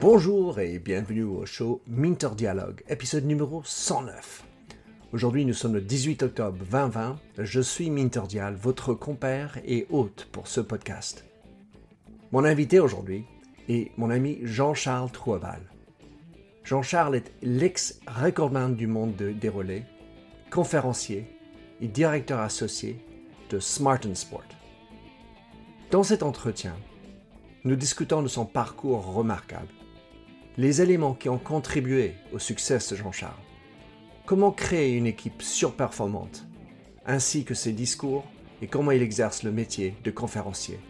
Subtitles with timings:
[0.00, 4.44] Bonjour et bienvenue au show Minter Dialogue, épisode numéro 109.
[5.12, 7.18] Aujourd'hui, nous sommes le 18 octobre 2020.
[7.38, 11.24] Je suis Minter Dial, votre compère et hôte pour ce podcast.
[12.30, 13.24] Mon invité aujourd'hui
[13.68, 15.62] est mon ami Jean-Charles Trouaval.
[16.62, 19.84] Jean-Charles est l'ex-recordman du monde des relais,
[20.50, 21.26] conférencier
[21.80, 23.04] et directeur associé
[23.52, 24.42] de Smart Sport.
[25.90, 26.74] Dans cet entretien,
[27.64, 29.68] nous discutons de son parcours remarquable,
[30.56, 33.34] les éléments qui ont contribué au succès de Jean-Charles,
[34.24, 36.46] comment créer une équipe surperformante,
[37.04, 38.24] ainsi que ses discours
[38.62, 40.80] et comment il exerce le métier de conférencier.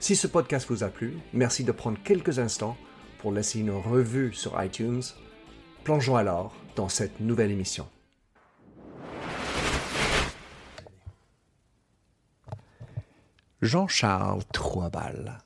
[0.00, 2.78] Si ce podcast vous a plu, merci de prendre quelques instants
[3.18, 5.02] pour laisser une revue sur iTunes.
[5.84, 7.86] Plongeons alors dans cette nouvelle émission.
[13.62, 15.38] Jean-Charles Troisbal.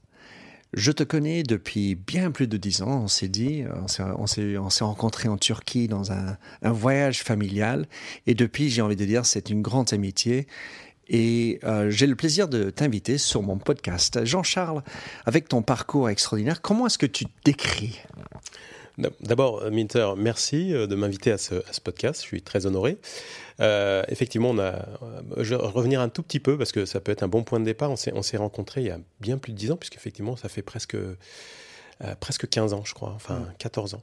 [0.73, 3.65] Je te connais depuis bien plus de dix ans, on s'est dit,
[4.18, 7.87] on s'est, rencontrés en Turquie dans un, voyage familial,
[8.27, 10.46] et depuis, j'ai envie de dire, c'est une grande amitié.
[11.09, 14.24] Et euh, j'ai le plaisir de t'inviter sur mon podcast.
[14.24, 14.83] Jean-Charles,
[15.24, 18.01] avec ton parcours extraordinaire, comment est-ce que tu décris?
[18.99, 22.23] D'abord, euh, Minter, merci euh, de m'inviter à ce, podcast.
[22.23, 22.99] Je suis très honoré.
[23.61, 24.87] Euh, effectivement, on a,
[25.37, 27.61] je vais revenir un tout petit peu parce que ça peut être un bon point
[27.61, 27.91] de départ.
[27.91, 30.97] On s'est rencontrés il y a bien plus de 10 ans, puisqu'effectivement, ça fait presque,
[32.21, 33.97] presque 15 ans, je crois, enfin 14 mm.
[33.97, 34.02] ans,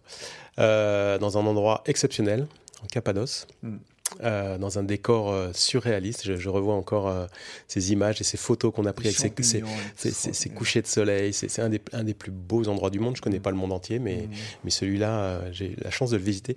[1.20, 2.48] dans un endroit exceptionnel,
[2.84, 3.48] en Cappadoce.
[3.64, 3.78] Mm.
[4.22, 6.38] Euh, dans un décor euh, surréaliste.
[6.38, 7.25] Je, revois encore euh,
[7.67, 11.33] ces images et ces photos qu'on a prises avec ces, couchers de soleil.
[11.33, 13.16] C'est un des, un des, plus beaux endroits du monde.
[13.16, 14.30] Je ne connais pas le monde entier, mais, mmh.
[14.66, 16.56] mais celui-là, j'ai la chance de le visiter.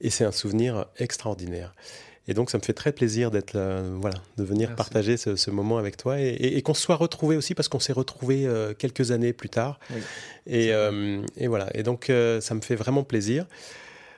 [0.00, 1.74] Et c'est un souvenir extraordinaire.
[2.30, 3.58] Et donc, ça me fait très plaisir d'être
[4.00, 7.68] voilà, de venir partager ce, moment avec toi et, qu'on se soit retrouvés aussi parce
[7.68, 8.46] qu'on s'est retrouvés
[8.78, 9.80] quelques années plus tard.
[10.46, 10.68] et,
[11.38, 11.68] et, voilà.
[11.74, 13.46] Et donc, ça me fait vraiment plaisir.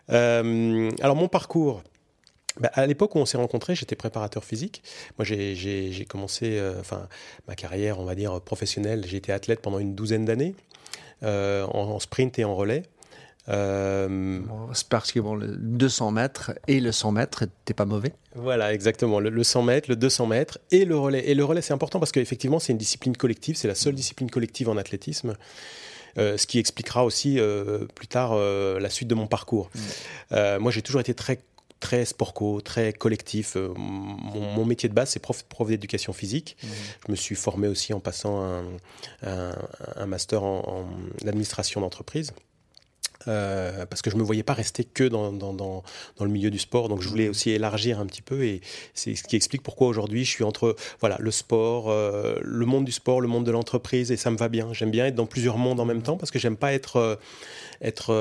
[0.08, 1.84] alors, mon parcours.
[2.58, 4.82] Bah, à l'époque où on s'est rencontrés, j'étais préparateur physique.
[5.18, 7.08] Moi, j'ai commencé euh, enfin,
[7.46, 9.04] ma carrière, on va dire, professionnelle.
[9.06, 10.54] J'ai été athlète pendant une douzaine d'années,
[11.22, 12.82] euh, en, sprint et en relais.
[13.48, 14.40] Euh,
[14.74, 18.74] c'est parce que bon, le 200 mètres et le 100 mètres, t'es pas mauvais Voilà,
[18.74, 19.20] exactement.
[19.20, 21.28] Le, 100 mètres, le 200 mètres et le relais.
[21.28, 23.56] Et le relais, c'est important parce qu'effectivement, c'est une discipline collective.
[23.56, 25.36] C'est la seule discipline collective en athlétisme.
[26.16, 27.38] ce qui expliquera aussi
[27.94, 29.70] plus tard la suite de mon parcours.
[30.30, 30.58] Mm.
[30.58, 31.40] moi, j'ai toujours été très
[31.80, 33.56] très sport très collectif.
[33.56, 36.56] Euh, mon, métier de base, c'est prof, prof d'éducation physique.
[36.62, 36.66] Mmh.
[37.06, 38.64] Je me suis formé aussi en passant un,
[39.96, 40.86] un, master en,
[41.26, 42.32] administration d'entreprise.
[43.28, 45.82] Euh, parce que je ne me voyais pas rester que dans, dans, dans,
[46.16, 46.88] dans, le milieu du sport.
[46.88, 47.30] Donc je voulais mmh.
[47.30, 48.62] aussi élargir un petit peu et
[48.94, 52.86] c'est ce qui explique pourquoi aujourd'hui je suis entre voilà, le sport, euh, le monde
[52.86, 54.72] du sport, le monde de l'entreprise et ça me va bien.
[54.72, 57.18] J'aime bien être dans plusieurs mondes en même temps parce que j'aime pas être,
[57.82, 58.14] être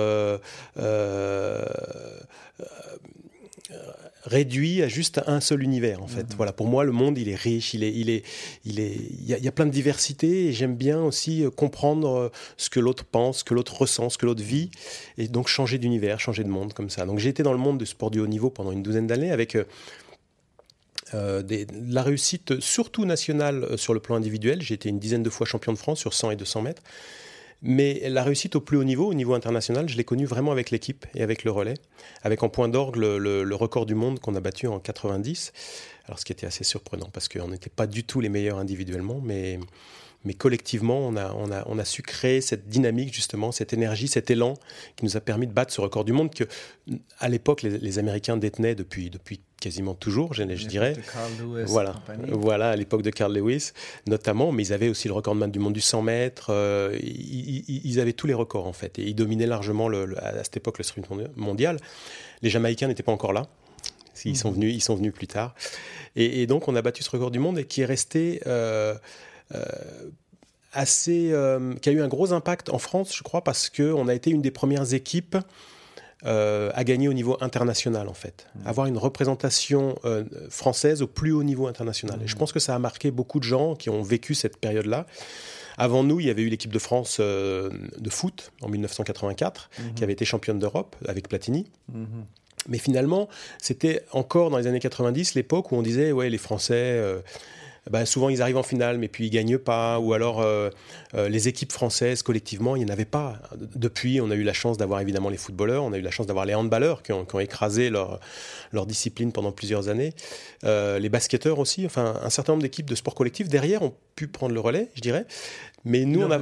[4.23, 6.23] réduit à juste un seul univers en fait.
[6.23, 6.35] Mhm.
[6.35, 8.23] Voilà, pour moi le monde il est riche, il est, il est,
[8.65, 12.29] il est, il y a, plein de diversité et j'aime bien aussi euh, comprendre euh,
[12.57, 14.71] ce que l'autre pense, ce que l'autre ressent, ce que l'autre vit
[15.17, 17.05] et donc changer d'univers, changer de monde comme ça.
[17.05, 19.31] Donc j'ai été dans le monde du sport du haut niveau pendant une douzaine d'années
[19.31, 19.57] avec
[21.13, 24.61] euh, des, la réussite surtout nationale sur le plan individuel.
[24.61, 26.83] J'ai été une dizaine de fois champion de France sur 100 et 200 mètres.
[27.61, 30.71] Mais la réussite au plus haut niveau, au niveau international, je l'ai connue vraiment avec
[30.71, 31.73] l'équipe et avec le relais,
[32.23, 35.51] avec en point d'orgue le, record du monde qu'on a battu en 90.
[36.05, 39.19] Alors ce qui était assez surprenant parce qu'on n'était pas du tout les meilleurs individuellement,
[39.21, 39.59] mais,
[40.25, 44.07] mais collectivement, on a, on, a, on a su créer cette dynamique, justement, cette énergie,
[44.07, 44.55] cet élan
[44.95, 46.43] qui nous a permis de battre ce record du monde que,
[47.19, 50.95] à l'époque, les, les Américains détenaient depuis, depuis quasiment toujours, je, je dirais.
[51.65, 51.95] voilà,
[52.29, 53.71] voilà, à l'époque de Carl Lewis,
[54.07, 56.47] notamment, mais ils avaient aussi le record de du monde du 100 mètres.
[56.49, 60.57] Euh, ils, avaient tous les records en fait, et ils dominaient largement le, à cette
[60.57, 61.77] époque le sprint mondial.
[62.41, 63.47] Les Jamaïcains n'étaient pas encore là.
[64.25, 64.55] Ils sont mhm.
[64.55, 65.55] venus, ils sont venus plus tard.
[66.15, 68.41] Et, donc, on a battu ce record du monde et qui est resté.
[68.47, 68.95] Euh,
[70.73, 71.33] assez,
[71.81, 74.41] qui a eu un gros impact en France, je crois, parce qu'on a été une
[74.41, 75.37] des premières équipes
[76.25, 78.45] euh, à gagner au niveau international en fait.
[78.55, 78.67] Mmh.
[78.67, 82.19] Avoir une représentation euh, française au plus haut niveau international.
[82.21, 82.39] Et je mmh.
[82.39, 85.05] pense que ça a marqué beaucoup de gens qui ont vécu cette période-là.
[85.77, 89.93] Avant nous, il y avait eu l'équipe de France euh, de foot en 1984, mmh.
[89.95, 91.67] qui avait été championne d'Europe avec Platini.
[92.67, 97.01] Mais finalement, c'était encore dans les années 90 l'époque où on disait ouais les Français
[97.89, 99.99] bah, souvent ils arrivent en finale, mais puis ils gagnent pas.
[99.99, 100.69] Ou alors euh,
[101.15, 103.39] euh, les équipes françaises collectivement, il n'y en avait pas.
[103.75, 106.27] Depuis, on a eu la chance d'avoir évidemment les footballeurs, on a eu la chance
[106.27, 108.19] d'avoir les handballeurs qui ont, écrasé leur,
[108.71, 110.13] leur, discipline pendant plusieurs années,
[110.63, 111.85] euh, les basketteurs aussi.
[111.85, 115.01] Enfin, un certain nombre d'équipes de sport collectif derrière ont pu prendre le relais, je
[115.01, 115.25] dirais.
[115.85, 116.41] Mais nous, on a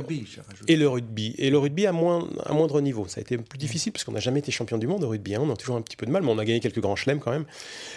[0.67, 3.07] et le rugby et le rugby à moins à moindre niveau.
[3.07, 5.35] Ça a été plus difficile parce qu'on n'a jamais été champion du monde au rugby.
[5.35, 5.41] Hein.
[5.43, 7.19] On a toujours un petit peu de mal, mais on a gagné quelques grands chelems
[7.19, 7.45] quand même.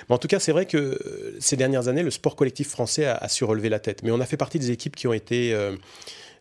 [0.08, 3.16] Mais en tout cas, c'est vrai que ces dernières années, le sport collectif français a,
[3.16, 4.02] a su relever la tête.
[4.02, 5.76] Mais on a fait partie des équipes qui ont été euh,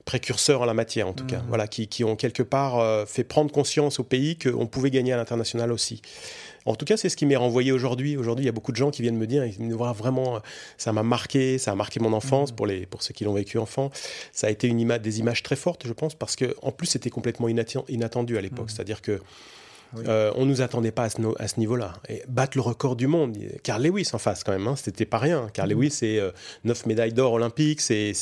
[0.04, 1.38] précurseurs en la matière, en tout cas.
[1.38, 1.48] Mmh.
[1.48, 5.14] Voilà, qui, qui, ont quelque part euh, fait prendre conscience au pays qu'on pouvait gagner
[5.14, 6.02] à l'international aussi.
[6.66, 8.18] En tout cas, c'est ce qui m'est renvoyé aujourd'hui.
[8.18, 10.40] Aujourd'hui, il y a beaucoup de gens qui viennent me dire, ils me voient vraiment,
[10.78, 12.56] ça m'a marqué, ça a marqué mon enfance mmh.
[12.56, 13.92] pour, les, pour ceux qui l'ont vécu enfant.
[14.32, 17.10] Ça a été une des images très fortes, je pense, parce que en plus, c'était
[17.10, 18.68] complètement inattendu à l'époque.
[18.68, 18.76] Mmh.
[18.76, 19.20] C'est-à-dire que
[19.98, 21.10] euh, on ne nous attendait pas à
[21.48, 21.94] ce, niveau-là.
[22.08, 25.18] Et battre le record du monde, Carl Lewis en face quand même, hein, c'était pas
[25.18, 25.50] rien.
[25.54, 25.74] Carl mm-hmm.
[25.74, 26.32] Lewis, c'est euh,
[26.64, 28.14] neuf médailles d'or olympiques, c'est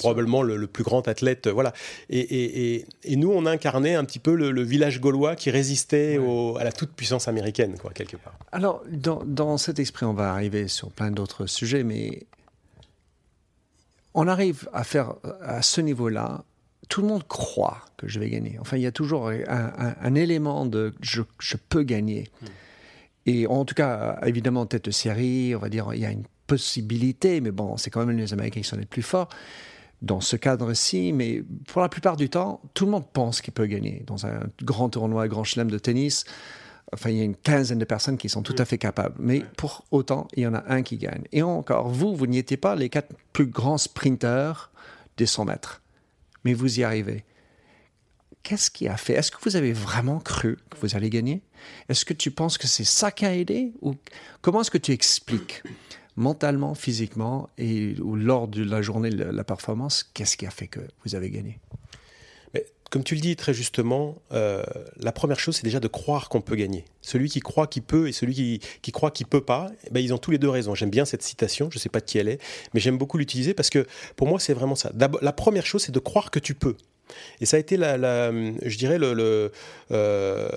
[0.00, 1.46] probablement le, plus grand athlète.
[1.46, 1.72] Euh, voilà.
[2.10, 6.18] Et, nous, on a incarné un petit peu le, village gaulois qui résistait
[6.58, 8.34] à la toute-puissance américaine, quoi, quelque part.
[8.52, 12.26] Alors, dans, dans cet esprit, on va arriver sur plein d'autres sujets, mais
[14.14, 16.44] on arrive à faire à ce niveau-là
[16.88, 18.56] tout le monde croit que je vais gagner.
[18.60, 21.22] Enfin, il y a toujours un, élément de je,
[21.68, 22.28] peux gagner.
[22.42, 22.46] Hmm.
[23.26, 26.24] Et en tout cas, évidemment, tête de série, on va dire, il y a une
[26.46, 29.28] possibilité, mais bon, c'est quand même les Américains qui sont les plus forts
[30.00, 33.66] dans ce cadre-ci, mais pour la plupart du temps, tout le monde pense qu'il peut
[33.66, 34.04] gagner.
[34.06, 36.24] Dans un grand tournoi, un grand chelem de tennis,
[36.92, 39.16] enfin, il y a une quinzaine de personnes qui sont tout à fait capables.
[39.18, 41.24] Mais pour autant, il y en a un qui gagne.
[41.32, 44.70] Et encore, vous, vous n'y étiez pas les quatre plus grands sprinteurs
[45.16, 45.82] des 100 mètres
[46.48, 47.24] mais vous y arrivez.
[48.42, 49.12] Qu'est-ce qui a fait?
[49.12, 51.42] Est-ce que vous avez vraiment cru que vous allez gagner?
[51.90, 53.74] Est-ce que tu penses que c'est ça qui a aidé?
[53.82, 53.96] Ou
[54.40, 55.62] comment est-ce que tu expliques
[56.16, 61.14] mentalement, physiquement et lors de la journée la performance, qu'est-ce qui a fait que vous
[61.14, 61.60] avez gagné?
[62.90, 64.62] Comme tu le dis très justement, euh,
[64.98, 66.84] la première chose, c'est déjà de croire qu'on peut gagner.
[67.02, 70.14] Celui qui croit qu'il peut et celui qui, croit qu'il peut pas, eh ben, ils
[70.14, 70.74] ont tous les deux raison.
[70.74, 72.40] J'aime bien cette citation, je ne sais pas de qui elle est,
[72.72, 73.86] mais j'aime beaucoup l'utiliser parce que
[74.16, 74.90] pour moi, c'est vraiment ça.
[75.20, 76.76] La première chose, c'est de croire que tu peux.
[77.40, 78.30] Et ça a été, la,
[78.62, 80.48] je dirais, euh,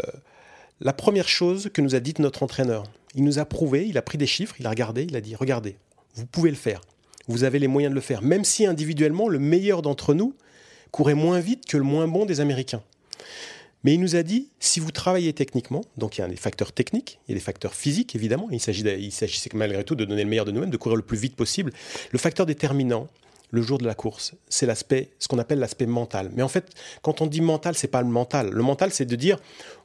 [0.79, 2.83] la première chose que nous a dite notre entraîneur.
[3.15, 5.35] Il nous a prouvé, il a pris des chiffres, il a regardé, il a dit,
[5.35, 5.75] regardez,
[6.15, 6.81] vous pouvez le faire.
[7.27, 8.21] Vous avez les moyens de le faire.
[8.21, 10.33] Même si individuellement, le meilleur d'entre nous,
[10.91, 12.83] courait moins vite que le moins bon des Américains.
[13.83, 16.71] Mais il nous a dit, si vous travaillez techniquement, donc il y a des facteurs
[16.71, 20.29] techniques, il y a des facteurs physiques évidemment, il s'agissait malgré tout de donner le
[20.29, 21.73] meilleur de nous-mêmes, de courir le plus vite possible.
[22.11, 23.07] Le facteur déterminant,
[23.49, 26.31] le jour de la course, c'est l'aspect, ce qu'on appelle l'aspect mental.
[26.35, 26.69] Mais en fait,
[27.01, 28.49] quand on dit mental, c'est pas le mental.
[28.49, 29.37] Le mental, c'est de dire,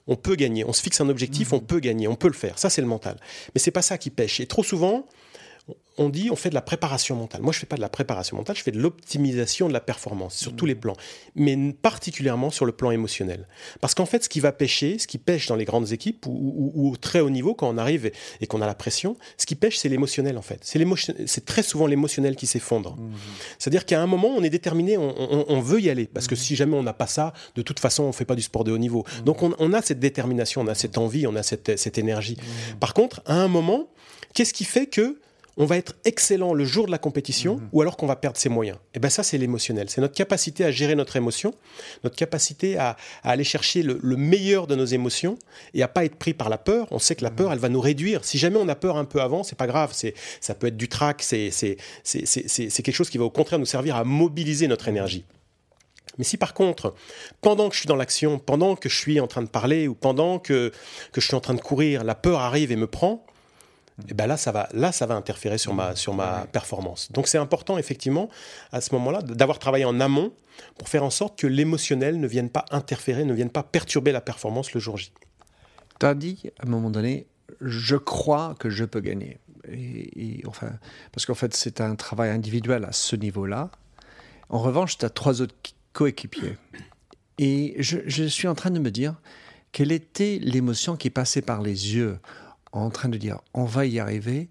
[0.06, 1.54] on peut gagner, on se fixe un objectif, mmh.
[1.54, 2.58] on peut gagner, on peut le faire.
[2.58, 3.16] Ça, c'est le mental.
[3.54, 4.38] Mais c'est pas ça qui pêche.
[4.40, 5.06] Et trop souvent,
[5.98, 7.42] on dit on fait de la préparation mentale.
[7.42, 9.80] Moi, je ne fais pas de la préparation mentale, je fais de l'optimisation de la
[9.80, 10.96] performance sur tous les plans,
[11.34, 13.48] mais particulièrement sur le plan émotionnel.
[13.80, 16.90] Parce qu'en fait, ce qui va pêcher, ce qui pêche dans les grandes équipes ou,
[16.90, 18.10] au très haut niveau, quand on arrive
[18.40, 20.60] et, qu'on a la pression, ce qui pêche, c'est l'émotionnel en fait.
[20.62, 22.96] C'est très souvent l'émotionnel qui s'effondre.
[22.96, 23.12] Mmh.
[23.58, 26.06] C'est-à-dire qu'à un moment, on est déterminé, on, veut y aller.
[26.06, 26.38] Parce que mmh.
[26.38, 28.64] si jamais on n'a pas ça, de toute façon, on ne fait pas du sport
[28.64, 29.04] de haut niveau.
[29.04, 29.24] Mmh.
[29.24, 32.36] Donc on, a cette détermination, on a cette envie, on a cette, cette énergie.
[32.80, 33.88] Par contre, à un moment,
[34.34, 35.18] qu'est-ce qui fait que
[35.56, 37.68] on va être excellent le jour de la compétition mhm.
[37.72, 38.78] ou alors qu'on va perdre ses moyens.
[38.94, 39.88] Et bien ça, c'est l'émotionnel.
[39.88, 41.54] C'est notre capacité à gérer notre émotion,
[42.04, 45.38] notre capacité à, aller chercher le, meilleur de nos émotions
[45.74, 46.88] et à pas être pris par la peur.
[46.90, 47.36] On sait que la mhm.
[47.36, 48.24] peur, elle va nous réduire.
[48.24, 49.90] Si jamais on a peur un peu avant, c'est pas grave.
[49.92, 51.22] C'est, ça peut être du trac.
[51.22, 55.24] C'est, c'est, quelque chose qui va au contraire nous servir à mobiliser notre énergie.
[56.18, 56.94] Mais si par contre,
[57.40, 59.94] pendant que je suis dans l'action, pendant que je suis en train de parler ou
[59.94, 60.72] pendant que,
[61.12, 63.26] que je suis en train de courir, la peur arrive et me prend,
[64.08, 67.10] et ben là ça va là ça va interférer sur ma sur ma performance.
[67.12, 68.28] Donc c'est important effectivement
[68.72, 70.32] à ce moment-là d'avoir travaillé en amont
[70.78, 74.20] pour faire en sorte que l'émotionnel ne vienne pas interférer, ne vienne pas perturber la
[74.20, 75.12] performance le jour J.
[75.98, 77.26] Tu as dit à un moment donné
[77.60, 79.38] je crois que je peux gagner.
[79.68, 80.70] Et, enfin,
[81.12, 83.70] parce qu'en fait, c'est un travail individuel à ce niveau-là.
[84.48, 85.54] En revanche, tu as trois autres
[85.92, 86.56] coéquipiers.
[87.38, 89.16] Et je, je, suis en train de me dire
[89.72, 92.18] quelle était l'émotion qui passait par les yeux
[92.80, 94.48] en train de dire on va y arriver,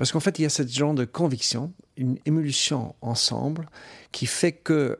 [0.00, 3.68] parce qu'en fait, il y a ce genre de conviction, une émulsion ensemble,
[4.12, 4.98] qui fait que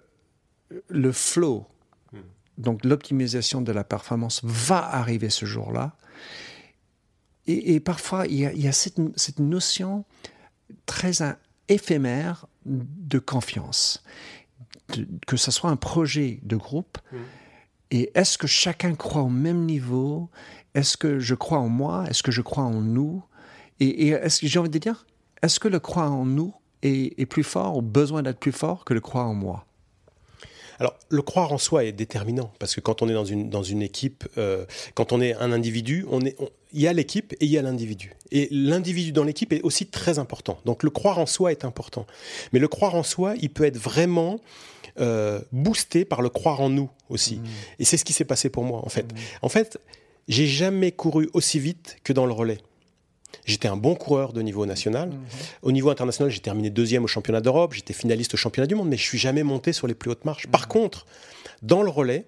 [0.89, 1.67] le flow,
[2.13, 2.19] hmm.
[2.59, 5.97] donc l'optimisation de la performance, va arriver ce jour-là.
[7.47, 10.05] Et, parfois, il y a, cette, notion
[10.85, 11.13] très
[11.69, 14.05] éphémère de confiance.
[15.27, 17.17] que ce soit un projet de groupe, hmm.
[17.91, 20.29] et est-ce que chacun croit au même niveau?
[20.75, 22.05] Est-ce que je crois en moi?
[22.09, 23.23] Est-ce que je crois en nous?
[23.81, 25.07] Et, est-ce que j'ai envie de dire,
[25.43, 28.95] est-ce que le croire en nous est, plus fort, ou besoin d'être plus fort que
[28.95, 29.67] le croire en moi?
[30.79, 33.63] Alors, le croire en soi est déterminant, parce que quand on est dans une, dans
[33.63, 36.37] une équipe, euh, quand on est un individu, on est,
[36.73, 38.15] il y a l'équipe et il y a l'individu.
[38.31, 40.59] Et l'individu dans l'équipe est aussi très important.
[40.65, 42.07] Donc, le croire en soi est important.
[42.53, 44.41] Mais le croire en soi, il peut être vraiment
[45.01, 47.37] euh, boosté par le croire en nous aussi.
[47.37, 47.45] Mmh.
[47.79, 49.13] Et c'est ce qui s'est passé pour moi, en fait.
[49.13, 49.17] Mmh.
[49.43, 49.79] En fait,
[50.31, 52.59] j'ai jamais couru aussi vite que dans le relais.
[53.45, 55.11] J'étais un bon coureur de niveau national.
[55.11, 55.19] Mhm.
[55.63, 58.89] Au niveau international, j'ai terminé deuxième au championnat d'Europe, j'étais finaliste au championnat du monde,
[58.89, 60.47] mais je suis jamais monté sur les plus hautes marches.
[60.47, 60.69] Par mhm.
[60.69, 61.07] contre,
[61.63, 62.27] dans le relais,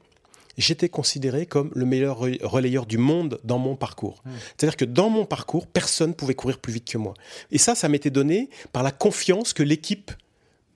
[0.58, 4.22] j'étais considéré comme le meilleur relayeur du monde dans mon parcours.
[4.24, 4.32] Mhm.
[4.56, 7.14] C'est-à-dire que dans mon parcours, personne pouvait courir plus vite que moi.
[7.52, 10.10] Et ça, ça m'était donné par la confiance que l'équipe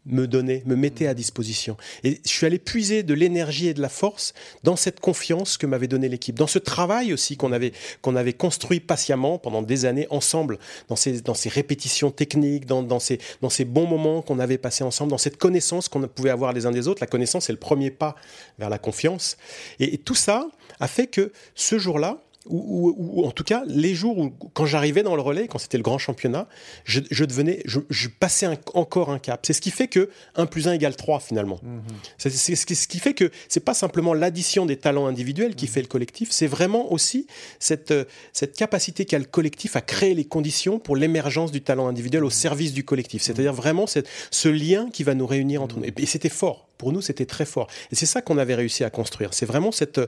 [0.06, 1.76] me donnait, me mettait à disposition.
[2.04, 5.66] Et je suis allé puiser de l'énergie et de la force dans cette confiance que
[5.66, 7.72] m'avait donnée l'équipe, dans ce travail aussi qu'on avait,
[8.02, 10.58] qu'on avait construit patiemment pendant des années ensemble,
[10.88, 14.58] dans ces, dans ces répétitions techniques, dans, dans, ces, dans ces bons moments qu'on avait
[14.58, 17.00] passés ensemble, dans cette connaissance qu'on pouvait avoir les uns des autres.
[17.00, 18.16] La connaissance est le premier pas
[18.58, 19.36] vers la confiance.
[19.80, 20.48] et tout ça
[20.80, 25.16] a fait que ce jour-là, ou, en tout cas les jours où quand j'arrivais dans
[25.16, 26.48] le relais, quand c'était le grand championnat,
[26.84, 29.44] je, devenais, je, passais encore un cap.
[29.44, 31.60] C'est ce qui fait que 1 plus 1 égale 3 finalement.
[31.62, 31.82] Mhm.
[32.18, 35.70] C'est ce qui fait que c'est pas simplement l'addition des talents individuels qui mhm.
[35.70, 37.26] fait le collectif, c'est vraiment aussi
[37.58, 37.94] cette,
[38.32, 42.28] cette capacité qu'a le collectif à créer les conditions pour l'émergence du talent individuel au
[42.28, 42.32] mhm.
[42.32, 43.22] service du collectif.
[43.22, 45.84] C'est-à-dire vraiment cette, ce lien qui va nous réunir entre nous.
[45.84, 47.68] et c'était fort pour nous, c'était très fort.
[47.90, 49.34] Et c'est ça qu'on avait réussi à construire.
[49.34, 50.00] C'est vraiment cette,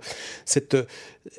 [0.44, 0.76] cette,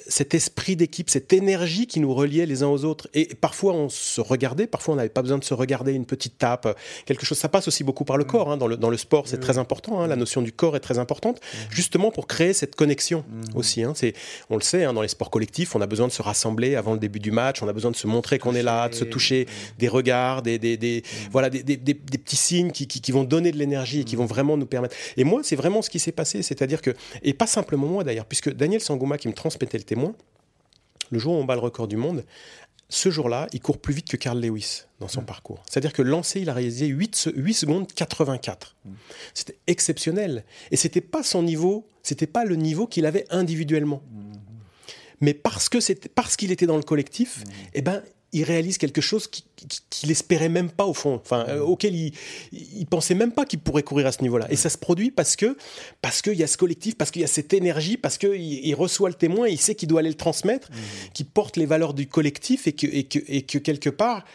[0.08, 3.08] cet esprit d'équipe, cette énergie qui nous reliait les uns aux autres.
[3.14, 6.38] Et parfois, on se regardait, parfois, on n'avait pas besoin de se regarder, une petite
[6.38, 7.38] tape, quelque chose.
[7.38, 8.28] Ça passe aussi beaucoup par le mm.
[8.28, 8.52] corps.
[8.52, 8.58] Hein.
[8.58, 10.02] Dans, le, dans le sport, c'est très important.
[10.02, 10.08] Hein.
[10.08, 11.58] La notion du corps est très importante, mm.
[11.70, 13.58] justement pour créer cette connexion mm.
[13.58, 13.84] aussi.
[13.84, 13.94] Hein.
[13.96, 14.14] C'est,
[14.50, 17.00] on le sait, dans les sports collectifs, on a besoin de se rassembler avant le
[17.00, 19.48] début du match, on a besoin de se montrer qu'on est là, de se toucher,
[19.78, 23.52] des regards, des, des, des voilà, des, des, petits signes qui, qui, qui vont donner
[23.52, 24.96] de l'énergie et qui vont vraiment nous permettre.
[25.20, 26.42] Et moi, c'est vraiment ce qui s'est passé.
[26.42, 26.92] C'est-à-dire que,
[27.24, 30.16] et pas simplement moi d'ailleurs, puisque Daniel Sangouma qui me transmettait le témoin,
[31.12, 32.24] le jour où on bat le record du monde,
[32.88, 35.62] ce jour-là, il court plus vite que Carl Lewis dans son parcours.
[35.70, 38.78] C'est-à-dire que lancé, il a réalisé 8, 8 secondes 84.
[39.34, 40.46] C'était exceptionnel.
[40.72, 44.02] Et c'était pas son niveau, c'était pas le niveau qu'il avait individuellement.
[45.20, 49.02] Mais parce que c'était parce qu'il était dans le collectif, eh ben il réalise quelque
[49.02, 49.28] chose
[49.90, 52.14] qu'il espérait même pas au fond, enfin euh, auquel il,
[52.52, 54.48] il pensait même pas qu'il pourrait courir à ce niveau-là.
[54.50, 55.58] Et ça se produit parce que
[56.02, 58.76] parce qu'il y a ce collectif, parce qu'il y a cette énergie, parce qu'il il
[58.76, 60.76] reçoit le témoin, il sait qu'il doit aller le transmettre, mmh.
[61.14, 64.26] qu'il porte les valeurs du collectif et que, et que, et que quelque part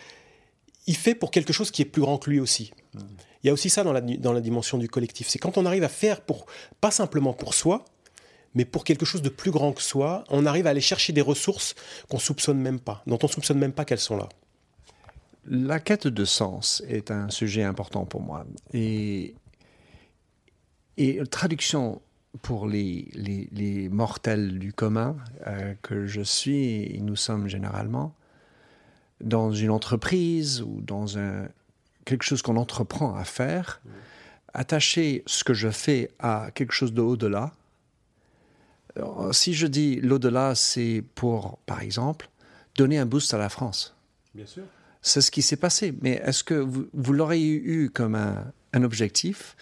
[0.87, 2.73] il fait pour quelque chose qui est plus grand que lui aussi.
[2.93, 2.99] Mmh.
[3.43, 5.29] Il y a aussi ça dans la, dans la dimension du collectif.
[5.29, 6.47] C'est quand on arrive à faire pour
[6.81, 7.85] pas simplement pour soi,
[8.55, 11.21] mais pour quelque chose de plus grand que soi, on arrive à aller chercher des
[11.21, 11.75] ressources
[12.09, 14.29] qu'on soupçonne même pas, dont on soupçonne même pas qu'elles sont là.
[15.47, 18.47] La quête de sens est un sujet important pour moi.
[18.73, 19.35] Et,
[20.97, 22.01] et traduction
[22.43, 28.15] pour les, les, mortels du commun euh, que je suis et nous sommes généralement,
[29.21, 31.49] dans une entreprise ou dans un,
[32.05, 33.81] quelque chose qu'on entreprend à faire,
[34.53, 37.53] attacher ce que je fais à quelque chose de au-delà,
[39.33, 42.29] si je dis l'au-delà, c'est pour, par exemple,
[42.77, 43.95] donner un boost à la France.
[44.35, 44.65] Bien sûr.
[45.03, 45.95] C'est ce qui s'est passé.
[46.01, 49.57] Mais est-ce que vous, vous l'aurez eu comme un, objectif?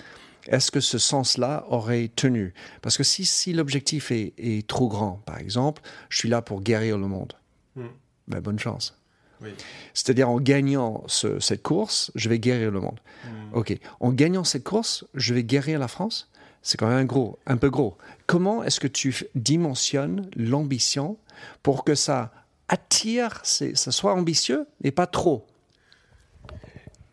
[0.46, 2.54] Est-ce que ce sens-là aurait tenu?
[2.80, 6.98] Parce que si, si l'objectif est, trop grand, par exemple, je suis là pour guérir
[6.98, 7.34] le monde,
[7.76, 7.86] hmm.
[8.28, 8.96] ben, bonne chance.
[9.40, 9.50] Oui.
[9.94, 13.00] C'est-à-dire en gagnant cette course, je vais guérir le monde.
[13.24, 13.54] Hmm.
[13.54, 13.76] Ok.
[13.98, 16.30] En gagnant cette course, je vais guérir la France?
[16.62, 17.96] C'est quand même un gros, un peu gros.
[18.26, 21.18] Comment est-ce que tu dimensionnes l'ambition
[21.62, 22.32] pour que ça
[22.68, 25.44] attire, ça soit ambitieux et pas trop?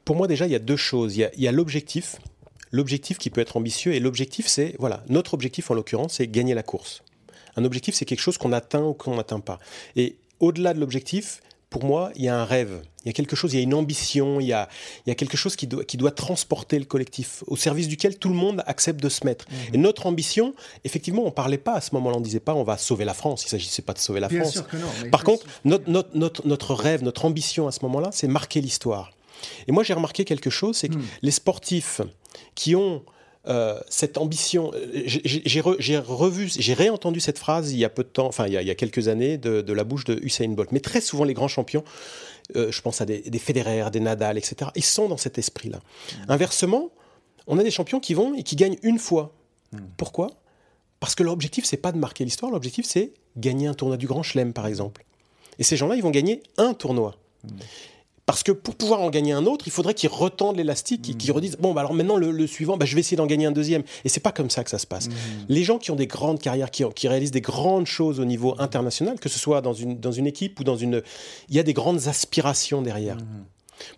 [0.06, 1.18] Pour moi, déjà, il y a deux choses.
[1.18, 2.18] Il y a, l'objectif,
[2.72, 6.54] l'objectif qui peut être ambitieux, et l'objectif, c'est, voilà, notre objectif en l'occurrence, c'est gagner
[6.54, 7.04] la course.
[7.56, 9.60] Un objectif, c'est quelque chose qu'on atteint ou qu'on n'atteint pas.
[9.96, 13.36] Et au-delà de l'objectif, pour moi, il y a un rêve, il y a quelque
[13.36, 14.68] chose, il y a une ambition, il y a,
[15.06, 18.18] il y a quelque chose qui doit, qui doit transporter le collectif, au service duquel
[18.18, 19.46] tout le monde accepte de se mettre.
[19.50, 19.76] Mhm.
[19.76, 22.56] Et notre ambition, effectivement, on ne parlait pas à ce moment-là, on ne disait pas
[22.56, 24.64] on va sauver la France, il ne s'agissait pas de sauver la France.
[25.12, 29.12] Par contre, notre, notre, notre, notre rêve, notre ambition à ce moment-là, c'est marquer l'histoire.
[29.68, 31.06] Et moi, j'ai remarqué quelque chose, c'est que hmm.
[31.22, 32.02] les sportifs
[32.56, 33.04] qui ont
[33.50, 34.72] euh, cette ambition.
[34.76, 35.62] Euh, j'ai
[35.98, 38.76] revu, j'ai réentendu cette phrase il y a peu de temps, enfin il y a,
[38.76, 40.72] quelques années, de, la bouche de Usain Bolt.
[40.72, 41.84] Mais très souvent, les grands champions,
[42.56, 45.78] euh, je pense à des, des Federer, des Nadal, etc., ils sont dans cet esprit-là.
[45.80, 46.32] Mmh.
[46.32, 46.92] Inversement,
[47.48, 49.34] on a des champions qui vont et qui gagnent une fois.
[49.72, 49.80] Mmh.
[49.98, 50.30] Pourquoi?
[51.00, 54.22] Parce que l'objectif, c'est pas de marquer l'histoire, l'objectif, c'est gagner un tournoi du Grand
[54.22, 55.06] Chelem, par exemple.
[55.58, 57.16] Et ces gens-là, ils vont gagner un tournoi.
[57.44, 57.50] Mmh
[58.30, 61.58] Parce que pour pouvoir en gagner un autre, il faudrait qu'ils retendent l'élastique, qu'ils redisent
[61.60, 63.82] bon, bah alors maintenant le, suivant, bah, je vais essayer d'en gagner un deuxième.
[64.06, 65.10] Et c'est pas comme ça que ça se passe.
[65.48, 68.54] Les gens qui ont des grandes carrières, qui, qui, réalisent des grandes choses au niveau
[68.60, 71.02] international, que ce soit dans une, dans une équipe ou dans une.
[71.50, 73.18] Il y a des grandes aspirations derrière.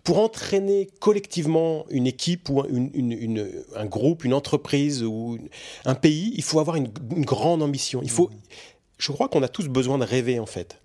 [0.02, 5.36] Pour entraîner collectivement une équipe ou un groupe, une entreprise ou
[5.84, 6.88] un pays, il faut avoir une,
[7.24, 8.00] grande ambition.
[8.02, 8.30] Il faut,
[9.02, 10.80] je crois qu'on a tous besoin de rêver en fait.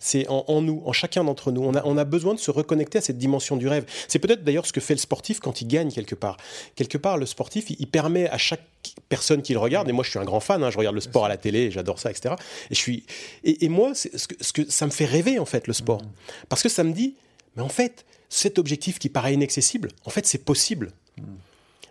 [0.00, 1.62] C'est en, nous, en chacun d'entre nous.
[1.62, 3.84] On a, on a, besoin de se reconnecter à cette dimension du rêve.
[4.06, 6.36] C'est peut-être d'ailleurs ce que fait le sportif quand il gagne quelque part.
[6.76, 8.62] Quelque part, le sportif, il, permet à chaque
[9.08, 11.00] personne qui le regarde, et moi je suis un grand fan, hein, je regarde le
[11.00, 12.36] sport à la télé, j'adore ça, etc.
[12.70, 13.04] Et, je suis,
[13.42, 16.02] et, moi, ce que, ce que, ça me fait rêver en fait le sport.
[16.48, 17.16] Parce que ça me dit,
[17.56, 20.92] mais en fait, cet objectif qui paraît inaccessible, en fait, c'est possible.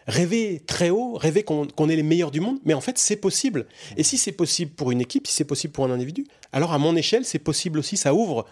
[0.07, 3.65] Rêver très haut, rêver qu'on est les meilleurs du monde, mais en fait, c'est possible.
[3.97, 6.77] Et si c'est possible pour une équipe, si c'est possible pour un individu, alors à
[6.77, 7.97] mon échelle, c'est possible aussi.
[7.97, 8.45] Ça ouvre,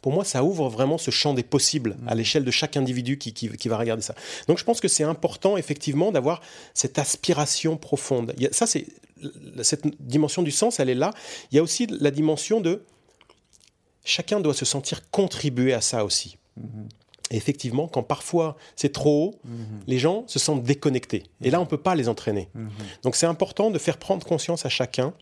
[0.00, 3.34] pour moi, ça ouvre vraiment ce champ des possibles à l'échelle de chaque individu qui,
[3.34, 4.14] qui, va regarder ça.
[4.48, 6.40] Donc, je pense que c'est important, effectivement, d'avoir
[6.72, 8.34] cette aspiration profonde.
[8.52, 8.86] ça, c'est
[9.62, 11.12] cette dimension du sens, elle est là.
[11.50, 12.82] Il y a aussi la dimension de
[14.04, 16.36] chacun doit se sentir contribuer à ça aussi.
[17.34, 19.80] Mm-hmm effectivement, quand parfois c'est trop haut, mhm.
[19.86, 21.24] les gens se sentent déconnectés.
[21.42, 22.48] Et là, on ne peut pas les entraîner.
[22.54, 22.70] Mhm.
[23.02, 25.12] Donc c'est important de faire prendre conscience à chacun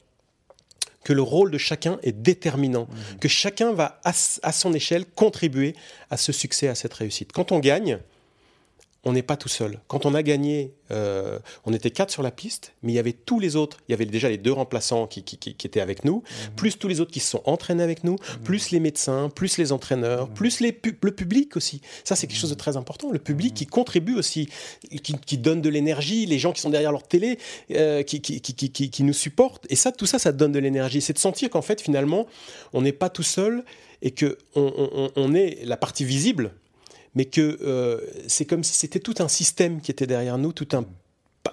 [1.05, 3.19] que le rôle de chacun est déterminant, mhm.
[3.19, 5.75] que chacun va à, son échelle contribuer
[6.11, 7.33] à ce succès, à cette réussite.
[7.33, 7.99] Quand on gagne,
[9.05, 9.81] on n'est pas tout seul.
[9.89, 13.13] Quand on a gagné, euh, on était quatre sur la piste, mais il y avait
[13.13, 13.79] tous les autres.
[13.89, 16.55] Il y avait déjà les deux remplaçants qui, étaient avec nous, mhm.
[16.55, 18.45] plus tous les autres qui se sont entraînés avec nous, mhm.
[18.45, 20.35] plus les médecins, plus les entraîneurs, mhm.
[20.35, 21.81] plus les le public aussi.
[22.05, 23.11] Ça, c'est quelque chose de très important.
[23.11, 24.49] Le public qui contribue aussi,
[25.03, 27.39] qui, donne de l'énergie, les gens qui sont derrière leur télé,
[27.73, 29.67] euh, qui, qui, nous supportent.
[29.69, 31.01] Et ça, tout ça, ça donne de l'énergie.
[31.01, 32.27] C'est de sentir qu'en fait, finalement,
[32.73, 33.65] on n'est pas tout seul
[34.01, 36.53] et que on est la partie visible
[37.15, 40.69] mais que euh, c'est comme si c'était tout un système qui était derrière nous, tout
[40.73, 40.85] un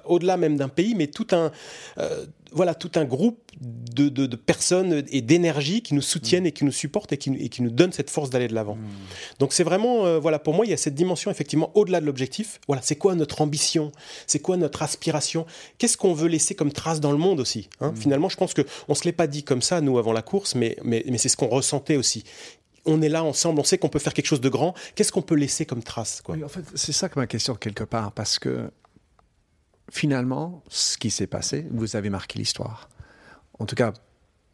[0.05, 1.51] au-delà même d'un pays, mais tout un
[1.97, 6.65] euh, voilà tout un groupe de, de, personnes et d'énergie qui nous soutiennent et qui
[6.65, 8.75] nous supportent et qui, et qui nous donnent cette force d'aller de l'avant.
[8.75, 8.87] Hmm.
[9.39, 12.05] Donc c'est vraiment euh, voilà pour moi il y a cette dimension effectivement au-delà de
[12.05, 12.59] l'objectif.
[12.67, 13.91] Voilà c'est quoi notre ambition,
[14.25, 15.45] c'est quoi notre aspiration,
[15.77, 17.69] qu'est-ce qu'on veut laisser comme trace dans le monde aussi.
[17.81, 17.91] Hein?
[17.91, 17.95] Hmm.
[17.95, 20.55] Finalement je pense que on se l'est pas dit comme ça nous avant la course,
[20.55, 22.23] mais mais, mais c'est ce qu'on ressentait aussi
[22.85, 24.73] on est là ensemble, on sait qu'on peut faire quelque chose de grand.
[24.95, 26.35] Qu'est-ce qu'on peut laisser comme trace quoi?
[26.43, 28.71] En fait, c'est ça que ma question quelque part, parce que
[29.91, 32.89] finalement, ce qui s'est passé, vous avez marqué l'histoire.
[33.59, 33.93] En tout cas,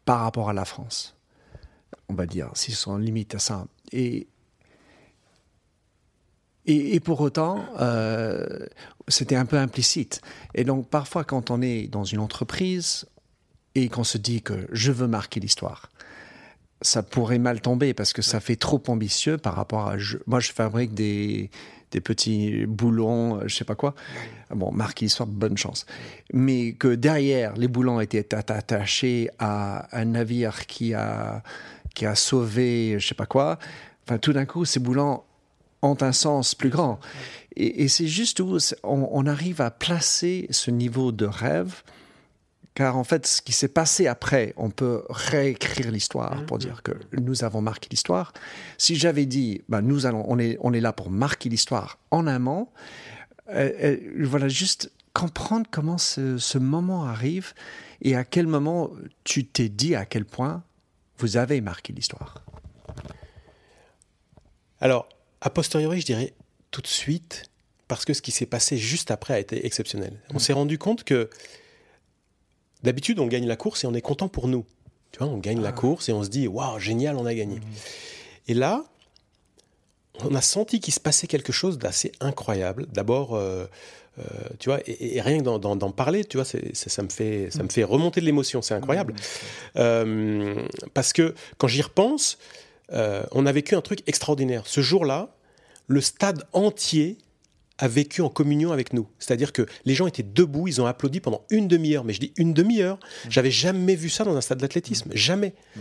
[0.04, 1.16] par rapport à la France,
[2.08, 3.66] on va dire, si sont limite à ça.
[3.92, 4.28] Et
[6.68, 8.66] et, pour autant, euh,
[9.06, 10.20] c'était un peu implicite.
[10.54, 13.06] Et donc, parfois, quand on est dans une entreprise
[13.76, 15.90] et qu'on se dit que je veux marquer l'histoire,
[16.82, 19.96] ça pourrait mal tomber parce que ça fait trop ambitieux par rapport à.
[20.26, 21.50] moi, je fabrique des,
[21.90, 23.94] des petits boulons, je sais pas quoi.
[24.50, 25.86] Bon, marque l'histoire, bonne chance.
[26.32, 31.42] Mais que derrière, les boulons étaient attachés à un navire qui a,
[31.94, 33.58] qui a sauvé, je sais pas quoi.
[34.06, 35.22] Enfin, tout d'un coup, ces boulons
[35.82, 37.00] ont un sens plus grand.
[37.56, 41.82] Et, c'est juste où on, arrive à placer ce niveau de rêve
[42.76, 46.92] car en fait, ce qui s'est passé après, on peut réécrire l'histoire pour dire que
[47.12, 48.34] nous avons marqué l'histoire.
[48.76, 52.26] Si j'avais dit, bah, nous allons, on est, on est là pour marquer l'histoire en
[52.26, 52.68] amont,
[53.48, 57.54] euh, euh, voilà, juste comprendre comment ce, moment arrive
[58.02, 58.90] et à quel moment
[59.24, 60.62] tu t'es dit à quel point
[61.16, 62.44] vous avez marqué l'histoire.
[64.82, 65.08] Alors,
[65.40, 66.34] a posteriori, je dirais
[66.72, 67.44] tout de suite,
[67.88, 70.20] parce que ce qui s'est passé juste après a été exceptionnel.
[70.34, 71.30] On s'est rendu compte que
[72.86, 74.64] D'habitude, on gagne la course et on est content pour nous.
[75.10, 75.72] Tu vois, on gagne la ah.
[75.72, 77.56] course et on se dit waouh, génial, on a gagné.
[77.56, 77.62] Mmh.
[78.46, 78.84] Et là,
[80.24, 82.86] on a senti qu'il se passait quelque chose d'assez incroyable.
[82.92, 83.66] D'abord, euh,
[84.20, 84.22] euh,
[84.60, 87.82] tu vois, et, rien que d'en parler, tu vois, ça me fait, ça me fait
[87.82, 88.62] remonter de l'émotion.
[88.62, 89.78] C'est incroyable mmh.
[89.78, 90.54] euh,
[90.94, 92.38] parce que quand j'y repense,
[92.92, 94.62] on a vécu un truc extraordinaire.
[94.64, 95.30] Ce jour-là,
[95.88, 97.18] le stade entier
[97.78, 99.06] a vécu en communion avec nous.
[99.18, 102.04] C'est-à-dire que les gens étaient debout, ils ont applaudi pendant une demi-heure.
[102.04, 102.96] Mais je dis une demi-heure.
[102.96, 103.30] Mmh.
[103.30, 105.10] J'avais jamais vu ça dans un stade d'athlétisme.
[105.10, 105.16] Mmh.
[105.16, 105.54] Jamais.
[105.74, 105.80] Mmh.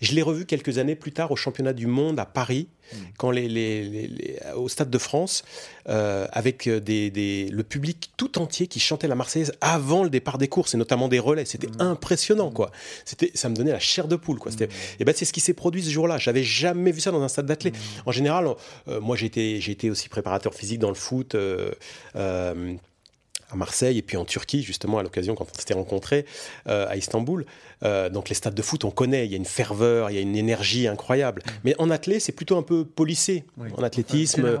[0.00, 2.96] Je l'ai revu quelques années plus tard au championnat du monde à Paris, mm.
[3.18, 5.44] quand les, au Stade de France,
[5.88, 10.38] euh, avec euh, des, le public tout entier qui chantait la Marseillaise avant le départ
[10.38, 11.44] des courses, et notamment des relais.
[11.44, 11.80] C'était mm.
[11.80, 12.70] impressionnant, quoi.
[13.04, 14.52] C'était, ça me donnait la chair de poule, quoi.
[14.52, 14.66] Mm.
[15.00, 16.18] Et ben, c'est ce qui s'est produit ce jour-là.
[16.18, 17.74] J'avais jamais vu ça dans un stade d'athlète.
[18.04, 18.48] En général,
[18.88, 21.36] euh, moi, j'ai été aussi préparateur physique dans le foot.
[23.50, 26.26] à Marseille et puis en Turquie, justement, à l'occasion, quand on s'était rencontrés
[26.68, 27.46] euh, à Istanbul.
[27.84, 30.18] Euh, donc les stades de foot, on connaît, il y a une ferveur, il y
[30.18, 31.42] a une énergie incroyable.
[31.44, 31.50] Mm.
[31.64, 33.44] Mais en athlète, c'est plutôt un peu polissé.
[33.76, 34.58] En athlétisme,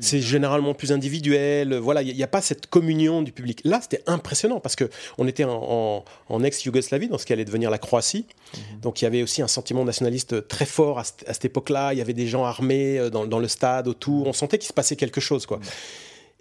[0.00, 1.74] c'est généralement plus individuel.
[1.76, 3.60] Voilà, il n'y a, pas cette communion du public.
[3.64, 6.04] Là, c'était impressionnant parce que on était en,
[6.42, 8.26] ex-Yougoslavie, dans ce qui allait devenir la Croatie.
[8.26, 8.80] Mm-hmm.
[8.82, 11.94] Donc il y avait aussi un sentiment nationaliste très fort à, cette époque-là.
[11.94, 14.26] Il y avait des gens armés euh, dans, dans, le stade, autour.
[14.26, 15.58] On sentait qu'il se passait quelque chose, quoi.
[15.58, 15.62] Mm.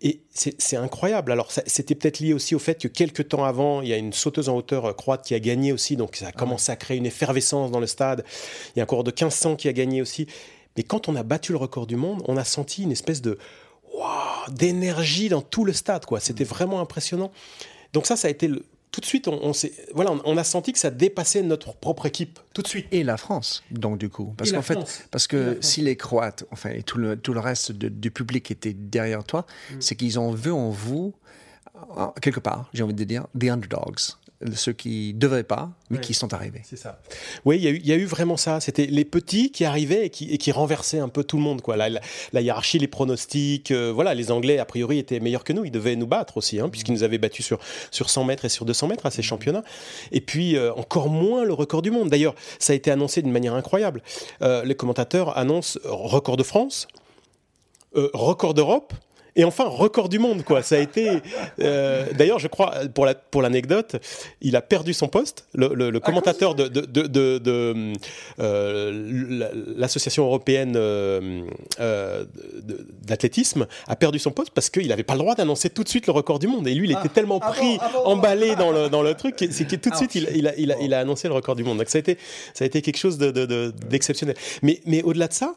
[0.05, 1.31] Et c'est incroyable.
[1.31, 4.11] Alors, c'était peut-être lié aussi au fait que quelques temps avant, il y a une
[4.11, 5.95] sauteuse en hauteur euh, croate qui a gagné aussi.
[5.95, 8.25] Donc, ça a ah commencé à créer une effervescence dans le stade.
[8.75, 10.27] Il y a un coureur de 1500 qui a gagné aussi.
[10.75, 13.37] Mais quand on a battu le record du monde, on a senti une espèce de
[14.49, 16.05] d'énergie dans tout le stade.
[16.05, 16.19] quoi.
[16.19, 16.47] C'était mm.
[16.47, 17.31] vraiment impressionnant.
[17.93, 19.51] Donc ça, ça a été le, tout de suite, on,
[19.95, 22.85] voilà, on a senti que ça dépassait notre propre équipe, tout de suite.
[22.91, 24.77] Et la France, donc du coup, parce qu'en fait,
[25.09, 28.73] parce que si les Croates, enfin, et tout le, tout le reste du public était
[28.73, 29.75] derrière toi, mm.
[29.81, 31.13] c'est qu'ils ont vu en vous
[32.21, 34.15] quelque part, j'ai envie de dire, the underdogs
[34.55, 36.61] ceux qui ne devraient pas, mais qui sont arrivés.
[36.63, 36.99] C'est ça.
[37.45, 38.59] Oui, il y, a eu vraiment ça.
[38.59, 41.61] C'était les petits qui arrivaient et qui, renversaient un peu tout le monde.
[41.61, 41.77] Quoi.
[41.77, 45.65] La, hiérarchie, les pronostics, euh, voilà, les Anglais, a priori, étaient meilleurs que nous.
[45.65, 47.59] Ils devaient nous battre aussi, hein, puisqu'ils nous avaient battus sur,
[47.91, 49.63] sur 100 mètres et sur 200 mètres à ces championnats.
[50.11, 52.09] Et puis, euh, encore moins le record du monde.
[52.09, 54.01] D'ailleurs, ça a été annoncé d'une manière incroyable.
[54.41, 56.87] Euh, les commentateurs annoncent record de France,
[57.95, 58.93] record d'Europe
[59.35, 60.61] et enfin, record du monde, quoi.
[60.61, 61.09] Ça a été.
[61.59, 63.95] Euh, d'ailleurs, je crois, pour la pour l'anecdote,
[64.41, 65.47] il a perdu son poste.
[65.55, 67.93] Le, commentateur de, de, de,
[68.39, 71.45] euh, l'association européenne euh,
[73.01, 76.05] d'athlétisme a perdu son poste parce qu'il n'avait pas le droit d'annoncer tout de suite
[76.05, 76.67] le record du monde.
[76.67, 77.09] Et lui, il était ah.
[77.09, 80.13] tellement ah pris, ah emballé dans le dans le truc, c'est que tout de suite,
[80.15, 81.79] il, il, a, il, a, il, a, annoncé le record du monde.
[81.79, 82.17] Donc ça a été
[82.53, 84.35] ça a été quelque chose d'exceptionnel.
[84.61, 85.55] mais mais au-delà de ça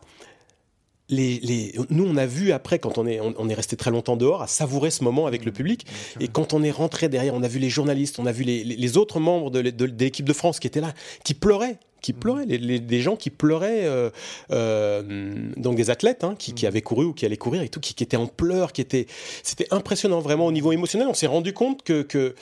[1.09, 4.43] les, nous, on a vu après, quand on est, on, est resté très longtemps dehors,
[4.43, 5.87] à savourer ce moment avec le public.
[6.21, 8.97] Et quand on est rentré derrière, on a vu les journalistes, on a vu les,
[8.97, 10.93] autres membres de, l'équipe de France qui étaient là,
[11.25, 12.17] qui pleuraient qui mm.
[12.17, 14.11] pleuraient, les, des gens qui pleuraient, euh,
[14.53, 16.69] euh, donc des athlètes hein, qui, qui, mm.
[16.69, 19.07] avaient couru ou qui allaient courir et tout, qui, qui étaient en pleurs, qui étaient,
[19.43, 21.09] c'était impressionnant vraiment au niveau émotionnel.
[21.09, 22.35] On s'est rendu compte que, que,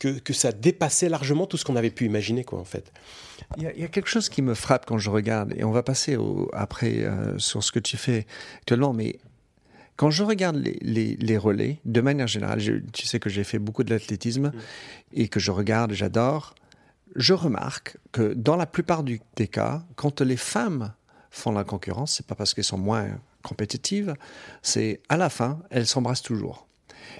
[0.00, 2.90] que, ça dépassait largement tout ce qu'on avait pu imaginer, quoi, en fait.
[3.56, 6.16] Il y, a, quelque chose qui me frappe quand je regarde, et on va passer
[6.52, 8.26] après euh, sur ce que tu fais
[8.60, 9.18] actuellement, mais
[9.96, 12.60] quand je regarde les, les, relais, de manière générale,
[12.92, 14.60] tu sais que j'ai fait beaucoup de l'athlétisme mm.
[15.12, 16.54] et que je regarde, j'adore,
[17.16, 20.94] je remarque que dans la plupart du, des cas, quand les femmes
[21.30, 23.08] font la concurrence, c'est pas parce qu'elles sont moins
[23.42, 24.14] compétitives,
[24.62, 26.66] c'est à la fin, elles s'embrassent toujours.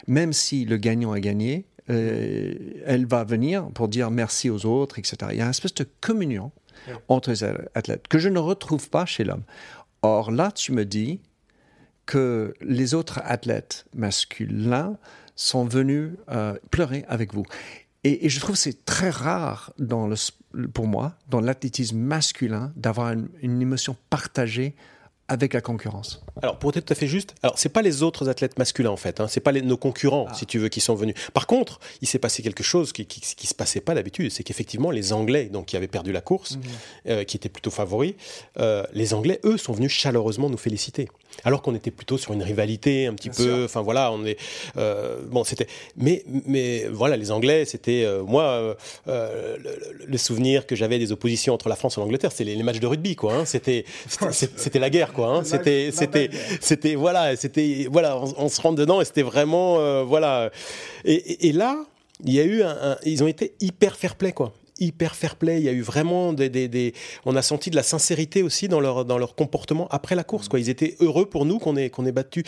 [0.06, 2.54] Même si le gagnant a gagné, euh,
[2.86, 5.16] elle va venir pour dire merci aux autres, etc.
[5.32, 6.52] Il y a une espèce de communion
[7.08, 9.42] entre les athlètes que je ne retrouve pas chez l'homme.
[10.02, 11.20] Or là, tu me dis
[12.06, 14.96] que les autres athlètes masculins
[15.36, 17.44] sont venus euh, pleurer avec vous.
[18.04, 20.16] Et, je trouve que c'est très rare dans le,
[20.68, 24.74] pour moi, dans l'athlétisme masculin, d'avoir une, émotion partagée
[25.30, 26.20] avec la concurrence.
[26.42, 28.96] Alors pour être tout à fait juste, alors c'est pas les autres athlètes masculins en
[28.96, 30.34] fait, hein, c'est pas les, nos concurrents ah.
[30.34, 31.14] si tu veux qui sont venus.
[31.32, 34.42] Par contre, il s'est passé quelque chose qui, qui, qui se passait pas d'habitude, c'est
[34.42, 36.62] qu'effectivement les Anglais, donc qui avaient perdu la course, mhm.
[37.10, 38.14] euh, qui étaient plutôt favoris,
[38.58, 41.08] euh, les Anglais eux sont venus chaleureusement nous féliciter
[41.44, 43.64] alors qu'on était plutôt sur une rivalité un petit peu.
[43.64, 44.36] Enfin voilà, on est
[44.76, 45.68] euh, bon, c'était.
[45.96, 51.76] Mais mais voilà, les Anglais, c'était moi le, souvenir que j'avais des oppositions entre la
[51.76, 53.34] France et l'Angleterre, c'est les, matchs de rugby quoi.
[53.34, 53.44] Hein.
[53.44, 55.19] C'était c'était la guerre quoi.
[55.28, 55.42] Hein.
[55.44, 56.30] C'était c'était
[56.60, 60.50] c'était voilà c'était voilà on, se rentre dedans et c'était vraiment voilà.
[61.04, 61.76] Et, là,
[62.24, 65.58] il y a eu un, ils ont été hyper fair play quoi hyper fair play.
[65.58, 66.94] Il y a eu vraiment des,
[67.26, 70.48] on a senti de la sincérité aussi dans leur dans leur comportement après la course.
[70.48, 72.44] Quoi, ils étaient heureux pour nous qu'on ait qu'on ait battu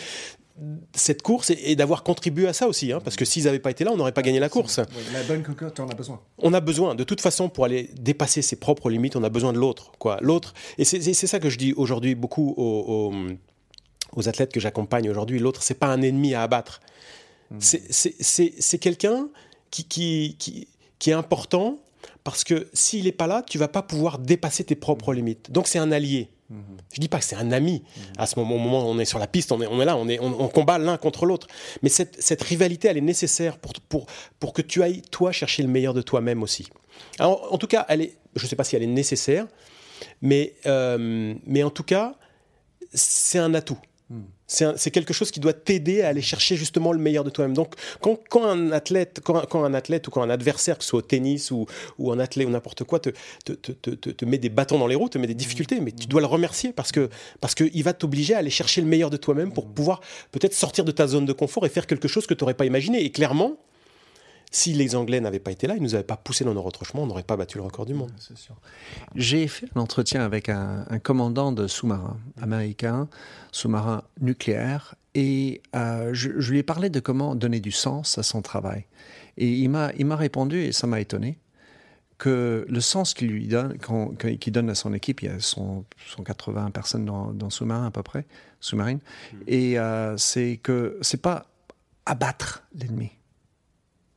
[0.93, 3.83] cette course et, d'avoir contribué à ça aussi, hein, parce que s'ils n'avaient pas été
[3.83, 4.79] là, on n'aurait pas gagné la course.
[5.11, 6.21] la bonne tu en as besoin.
[6.37, 9.51] On a besoin, de toute façon, pour aller dépasser ses propres limites, on a besoin
[9.51, 10.17] de l'autre, quoi.
[10.21, 13.11] L'autre, et c'est ça que je dis aujourd'hui beaucoup aux,
[14.15, 15.39] aux, athlètes que j'accompagne aujourd'hui.
[15.39, 16.81] L'autre, c'est pas un ennemi à abattre.
[17.49, 17.57] Hmm.
[17.59, 19.29] C'est quelqu'un
[19.71, 20.67] qui, qui, qui,
[20.99, 21.79] qui est important
[22.23, 25.51] parce que s'il n'est pas là, tu vas pas pouvoir dépasser tes propres limites.
[25.51, 26.29] Donc c'est un allié.
[26.91, 27.83] Je Je dis pas que c'est un ami.
[28.17, 30.47] À ce moment, moment on est sur la piste, on est, là, on, est, on,
[30.47, 31.47] combat l'un contre l'autre.
[31.81, 36.01] Mais cette, rivalité, elle est nécessaire pour, que tu ailles, toi, chercher le meilleur de
[36.01, 36.67] toi-même aussi.
[37.19, 39.47] en tout cas, elle est, je ne sais pas si elle est nécessaire,
[40.21, 42.15] mais, euh, mais en tout cas,
[42.93, 43.79] c'est un atout.
[44.47, 47.53] C'est quelque chose qui doit t'aider à aller chercher justement le meilleur de toi-même.
[47.53, 51.01] Donc, quand, un athlète, quand, un athlète ou quand un adversaire, que ce soit au
[51.01, 51.65] tennis ou,
[51.97, 55.17] ou en athlète ou n'importe quoi, te, te, met des bâtons dans les roues, te
[55.17, 56.91] met des difficultés, mais tu dois le remercier parce
[57.39, 60.01] parce qu'il va t'obliger à aller chercher le meilleur de toi-même pour pouvoir
[60.31, 62.65] peut-être sortir de ta zone de confort et faire quelque chose que tu n'aurais pas
[62.65, 63.03] imaginé.
[63.03, 63.57] Et clairement,
[64.53, 67.01] si les Anglais n'avaient pas été là, ils nous avaient pas poussé dans nos retranchements,
[67.01, 68.11] on n'aurait pas battu le record du monde.
[69.15, 73.09] J'ai fait un entretien avec un, commandant de sous-marin américain,
[73.51, 78.43] sous-marin nucléaire, et euh, je, lui ai parlé de comment donner du sens à son
[78.43, 78.85] travail.
[79.37, 81.39] Et il m'a, il m'a répondu, et ça m'a étonné,
[82.19, 83.79] que le sens qu'il lui donne,
[84.39, 88.03] qu'il donne à son équipe, il y a 180 personnes dans, dans sous-marin à peu
[88.03, 88.27] près,
[88.59, 88.99] sous-marine,
[89.33, 89.37] hmm.
[89.47, 91.47] et euh, c'est que c'est pas
[92.05, 93.09] abattre l'ennemi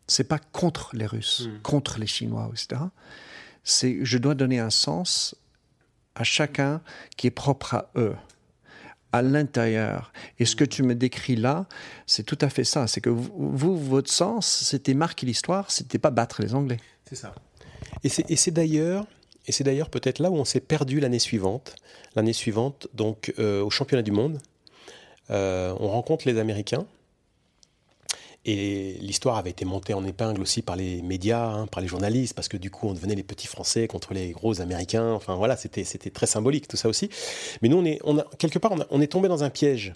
[0.07, 1.63] c'est pas contre les Russes, hmm.
[1.63, 2.83] contre les Chinois, etc.
[3.65, 5.35] C'est je dois donner un sens
[6.15, 6.81] à chacun
[7.17, 8.17] qui est propre à eux,
[9.13, 10.13] à l'intérieur.
[10.39, 11.67] Et ce que tu me décris là,
[12.07, 12.87] c'est tout à fait ça.
[12.87, 16.79] C'est que vous, votre sens, c'était marquer l'histoire, c'était pas battre les Anglais.
[17.09, 17.35] C'est ça.
[18.03, 19.07] Et c'est d'ailleurs,
[19.47, 21.77] et c'est d'ailleurs peut-être là où on s'est perdu l'année suivante.
[22.15, 24.39] L'année suivante, donc euh, au championnat du monde,
[25.31, 26.87] euh, on rencontre les Américains
[28.49, 32.33] et l'histoire avait été montée en épingle aussi par les médias, hein, par les journalistes,
[32.33, 35.13] parce que du coup, on devenait les petits Français contre les gros Américains.
[35.13, 37.11] Enfin voilà, c'était, très symbolique tout ça aussi.
[37.61, 39.95] Mais nous, on est, on a, quelque part, on, est tombé dans un piège.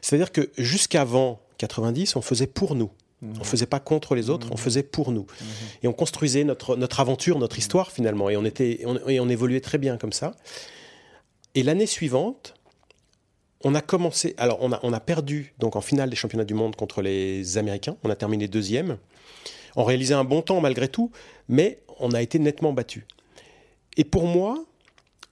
[0.00, 2.90] C'est-à-dire que jusqu'avant 90, on faisait pour nous.
[3.20, 4.58] On ne faisait pas contre les autres, on mmh.
[4.58, 5.22] faisait pour nous.
[5.22, 5.44] Mmh.
[5.82, 8.30] Et on construisait notre, notre aventure, notre histoire finalement.
[8.30, 10.36] Et on, était, et on évoluait très bien comme ça.
[11.56, 12.54] Et l'année suivante,
[13.64, 16.54] on a commencé, alors on a, on a perdu donc en finale des championnats du
[16.54, 18.98] monde contre les Américains, on a terminé deuxième,
[19.76, 21.10] on réalisait un bon temps malgré tout,
[21.48, 23.06] mais on a été nettement battu.
[23.96, 24.64] Et pour moi,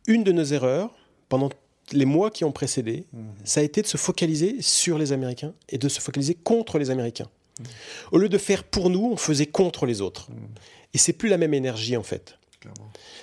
[0.06, 0.90] une de nos erreurs
[1.28, 1.50] pendant
[1.92, 3.18] les mois qui ont précédé, mmh.
[3.44, 6.90] ça a été de se focaliser sur les Américains et de se focaliser contre les
[6.90, 7.28] Américains.
[7.58, 7.64] Mmh.
[8.12, 10.30] Au lieu de faire pour nous, on faisait contre les autres.
[10.30, 10.34] Mmh.
[10.94, 12.38] Et c'est plus la même énergie en fait.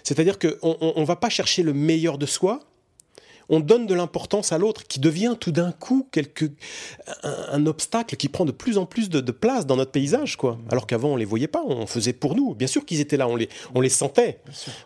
[0.04, 2.62] C'est-à-dire qu'on ne va pas chercher le meilleur de soi,
[3.50, 6.46] on donne de l'importance à l'autre, qui devient tout d'un coup quelque,
[7.24, 10.60] un, obstacle qui prend de plus en plus de, place dans notre paysage, quoi.
[10.70, 12.54] Alors qu'avant, on les voyait pas, on faisait pour nous.
[12.56, 14.40] Bien sûr qu'ils étaient là, on les, on les sentait.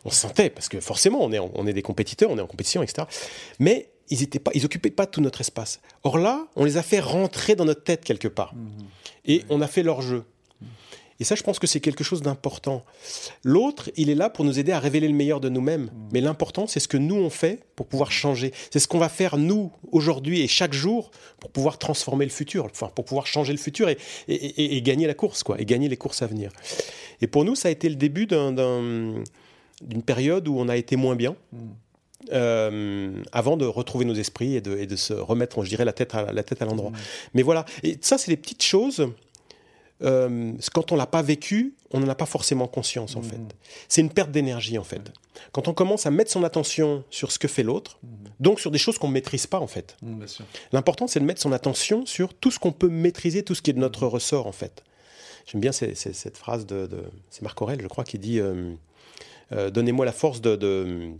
[0.06, 2.82] On sentait, parce que forcément, on est, on est des compétiteurs, on est en compétition,
[2.82, 3.08] etc.
[3.60, 5.82] Mais ils étaient pas, ils occupaient pas tout notre espace.
[6.04, 8.56] Or là, on les a fait rentrer dans notre tête quelque part.
[8.56, 8.70] Mmh.
[9.26, 10.24] Et on a fait leur jeu.
[11.19, 12.86] Et ça, je pense que c'est quelque chose d'important.
[13.43, 15.86] L'autre, il est là pour nous aider à révéler le meilleur de nous-mêmes.
[15.86, 16.10] Mm.
[16.13, 18.53] Mais l'important, c'est ce que nous, on fait pour pouvoir changer.
[18.71, 22.65] C'est ce qu'on va faire, nous, aujourd'hui et chaque jour, pour pouvoir transformer le futur,
[22.65, 25.97] enfin, pour pouvoir changer le futur et, et, gagner la course, quoi, et gagner les
[25.97, 26.51] courses à venir.
[27.21, 29.23] Et pour nous, ça a été le début d'une
[30.06, 31.36] période où on a été moins bien.
[31.51, 31.58] Mm.
[32.34, 35.93] Euh, avant de retrouver nos esprits et de, et de, se remettre, je dirais, la
[35.93, 36.89] tête à, la tête à l'endroit.
[36.89, 36.95] Mm.
[37.36, 39.08] Mais voilà, et ça, c'est les petites choses
[40.03, 43.23] euh, quand on l'a pas vécu, on n'en a pas forcément conscience en mmh.
[43.23, 43.39] fait.
[43.88, 45.01] C'est une perte d'énergie en fait.
[45.51, 48.07] Quand on commence à mettre son attention sur ce que fait l'autre, mmh.
[48.39, 49.97] donc sur des choses qu'on ne maîtrise pas en fait.
[50.01, 50.23] Mmh,
[50.71, 53.71] L'important c'est de mettre son attention sur tout ce qu'on peut maîtriser, tout ce qui
[53.71, 54.83] est de notre ressort en fait.
[55.47, 56.89] J'aime bien cette phrase de,
[57.29, 58.73] c'est Marc Aurel, je crois, qui dit euh,
[59.53, 61.12] euh, Donnez-moi la force de, de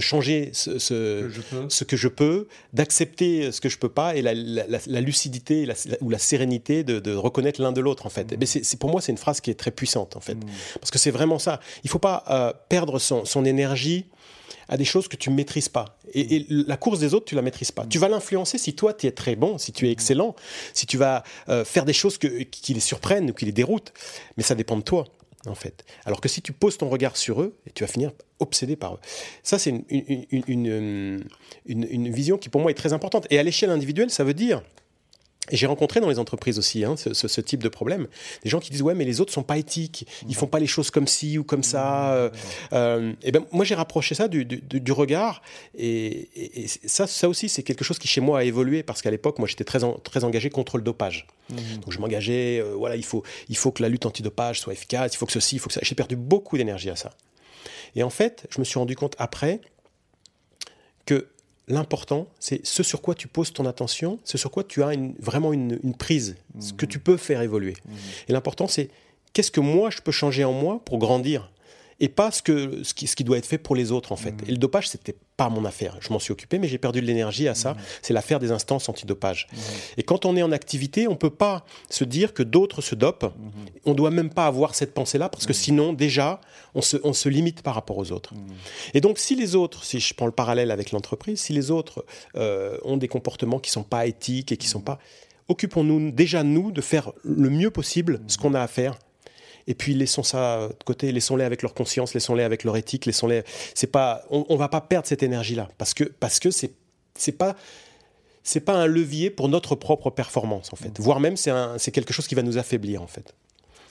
[0.00, 5.66] changer ce, ce, que je peux, d'accepter ce que je peux pas et la, lucidité
[6.00, 8.32] ou la sérénité de, reconnaître l'un de l'autre en fait.
[8.32, 8.46] Mm.
[8.46, 10.46] c'est, pour moi c'est une phrase qui est très puissante en fait mm.
[10.80, 11.60] parce que c'est vraiment ça.
[11.84, 14.06] Il faut pas euh, perdre son, énergie
[14.68, 15.98] à des choses que tu maîtrises pas.
[16.14, 17.84] Et, la course des autres, tu la maîtrises pas.
[17.84, 17.88] Mm.
[17.88, 20.36] Tu vas l'influencer si toi, tu es très bon, si tu es excellent,
[20.74, 23.92] si tu vas euh, faire des choses qui les surprennent ou qui les déroutent.
[24.36, 25.06] Mais ça dépend de toi
[25.46, 25.84] en fait.
[26.04, 29.00] Alors que si tu poses ton regard sur eux, tu vas finir obsédé par eux.
[29.42, 31.24] Ça, c'est une,
[31.66, 33.26] une, vision qui pour moi est très importante.
[33.30, 34.62] Et à l'échelle individuelle, ça veut dire
[35.50, 38.06] et j'ai rencontré dans les entreprises aussi hein, ce, type de problème.
[38.42, 40.66] Des gens qui disent ouais mais les autres sont pas éthiques, ils font pas les
[40.66, 42.14] choses comme ci ou comme ça.
[42.14, 42.30] Euh,
[42.72, 45.42] euh, et ben moi j'ai rapproché ça du, du, regard
[45.76, 46.28] et,
[46.86, 49.48] ça ça aussi c'est quelque chose qui chez moi a évolué parce qu'à l'époque moi
[49.48, 51.26] j'étais très très engagé contre le dopage.
[51.50, 51.54] Mmh.
[51.82, 55.14] Donc je m'engageais euh, voilà il faut il faut que la lutte antidopage soit efficace,
[55.14, 55.80] il faut que ceci, il faut que ça.
[55.82, 57.10] J'ai perdu beaucoup d'énergie à ça.
[57.96, 59.60] Et en fait je me suis rendu compte après
[61.06, 61.28] que
[61.70, 65.52] l'important, c'est ce sur quoi tu poses ton attention, ce sur quoi tu as vraiment
[65.52, 67.74] une, prise, ce que tu peux faire évoluer.
[68.28, 68.90] Et l'important, c'est
[69.32, 71.50] qu'est-ce que moi je peux changer en moi pour grandir?
[72.00, 74.16] Et pas ce, que, ce, qui, ce qui doit être fait pour les autres en
[74.16, 74.32] fait.
[74.32, 74.48] Mmh.
[74.48, 75.96] Et le dopage, c'était pas mon affaire.
[76.00, 77.74] Je m'en suis occupé, mais j'ai perdu de l'énergie à ça.
[77.74, 77.78] Mmh.
[78.02, 79.48] C'est l'affaire des instances antidopage.
[79.52, 79.56] Mmh.
[79.98, 83.32] Et quand on est en activité, on peut pas se dire que d'autres se dopent.
[83.84, 86.40] On doit même pas avoir cette pensée-là, parce que sinon, déjà,
[86.74, 88.32] on se, on se limite par rapport aux autres.
[88.94, 92.04] Et donc, si les autres, si je prends le parallèle avec l'entreprise, si les autres
[92.36, 94.98] euh, ont des comportements qui sont pas éthiques et qui sont pas
[95.48, 98.96] occupons-nous déjà nous de faire le mieux possible ce qu'on a à faire
[99.70, 103.44] et puis laissons ça de côté, laissons-les avec leur conscience, laissons-les avec leur éthique, laissons-les.
[103.74, 106.72] C'est pas, on, on, va pas perdre cette énergie-là parce que parce que c'est
[107.14, 107.54] c'est pas
[108.42, 111.02] c'est pas un levier pour notre propre performance en fait, mmh.
[111.02, 113.32] voire même c'est c'est quelque chose qui va nous affaiblir en fait.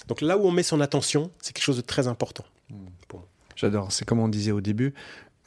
[0.10, 2.44] Donc là où on met son attention, c'est quelque chose de très important.
[2.70, 2.76] Mmh.
[3.56, 3.92] J'adore.
[3.92, 4.94] C'est comme on disait au début,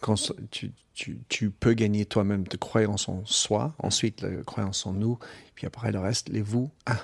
[0.00, 0.16] quand
[0.50, 5.18] tu, tu, tu peux gagner toi-même de croyance en soi, ensuite la croyance en nous,
[5.54, 6.70] puis après le reste, les vous.
[6.84, 6.98] Ah.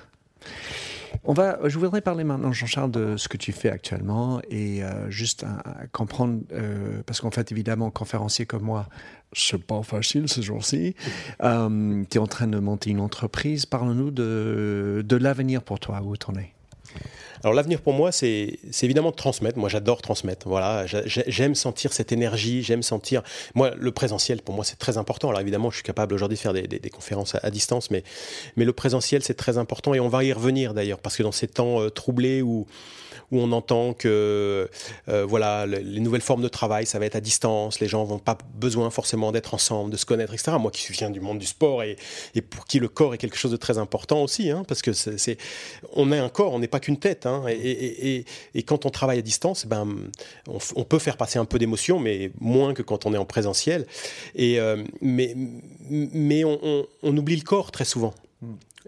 [1.24, 5.10] On va, je voudrais parler maintenant, Jean-Charles, de ce que tu fais actuellement et euh,
[5.10, 8.88] juste à, comprendre, euh, parce qu'en fait, évidemment, conférencier comme moi,
[9.32, 10.94] c'est pas facile ce jour-ci.
[11.42, 13.66] Euh, tu es en train de monter une entreprise.
[13.66, 16.52] Parle-nous de, de l'avenir pour toi, où tu en es?
[17.42, 19.58] Alors l'avenir pour moi, c'est évidemment de transmettre.
[19.58, 20.48] Moi, j'adore transmettre.
[20.48, 23.22] Voilà, j'aime sentir cette énergie, j'aime sentir.
[23.54, 25.28] Moi, le présentiel, pour moi, c'est très important.
[25.28, 28.02] Alors évidemment, je suis capable aujourd'hui de faire des, conférences à, à, distance, mais,
[28.56, 31.32] mais le présentiel, c'est très important et on va y revenir d'ailleurs, parce que dans
[31.32, 32.66] ces temps euh, troublés où
[33.30, 34.68] où on entend que
[35.08, 38.18] euh, voilà les nouvelles formes de travail, ça va être à distance, les gens vont
[38.18, 40.52] pas besoin forcément d'être ensemble, de se connaître, etc.
[40.58, 41.96] Moi qui viens du monde du sport et,
[42.50, 45.38] pour qui le corps est quelque chose de très important aussi, hein, parce que c'est
[45.92, 48.24] on est un corps, on n'est pas qu'une tête, hein, et,
[48.66, 49.86] quand on travaille à distance, ben
[50.46, 53.24] on, on peut faire passer un peu d'émotion, mais moins que quand on est en
[53.24, 53.86] présentiel.
[54.34, 55.34] Et euh, mais
[55.90, 58.14] mais on, oublie le corps très souvent.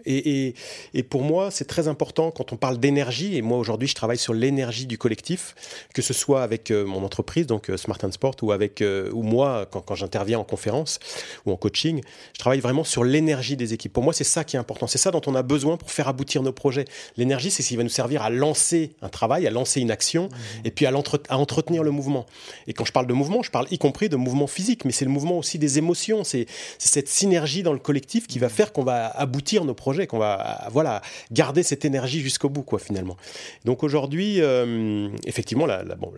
[0.05, 0.55] Et, et,
[0.93, 3.35] et, pour moi, c'est très important quand on parle d'énergie.
[3.35, 5.55] Et moi, aujourd'hui, je travaille sur l'énergie du collectif,
[5.93, 9.09] que ce soit avec euh, mon entreprise, donc euh, Smart and Sport, ou avec euh,
[9.11, 10.99] ou moi, quand, quand j'interviens en conférence
[11.45, 12.01] ou en coaching,
[12.33, 13.93] je travaille vraiment sur l'énergie des équipes.
[13.93, 14.87] Pour moi, c'est ça qui est important.
[14.87, 16.85] C'est ça dont on a besoin pour faire aboutir nos projets.
[17.17, 20.25] L'énergie, c'est ce qui va nous servir à lancer un travail, à lancer une action,
[20.25, 20.65] mmh.
[20.65, 20.91] et puis à,
[21.29, 22.25] à, entretenir le mouvement.
[22.67, 25.05] Et quand je parle de mouvement, je parle y compris de mouvement physique, mais c'est
[25.05, 26.23] le mouvement aussi des émotions.
[26.23, 26.45] C'est
[26.77, 30.67] cette synergie dans le collectif qui va faire qu'on va aboutir nos projets qu'on va
[30.71, 31.01] voilà
[31.31, 33.17] garder cette énergie jusqu'au bout, quoi, finalement.
[33.65, 36.13] Donc aujourd'hui, euh, effectivement, la, bon,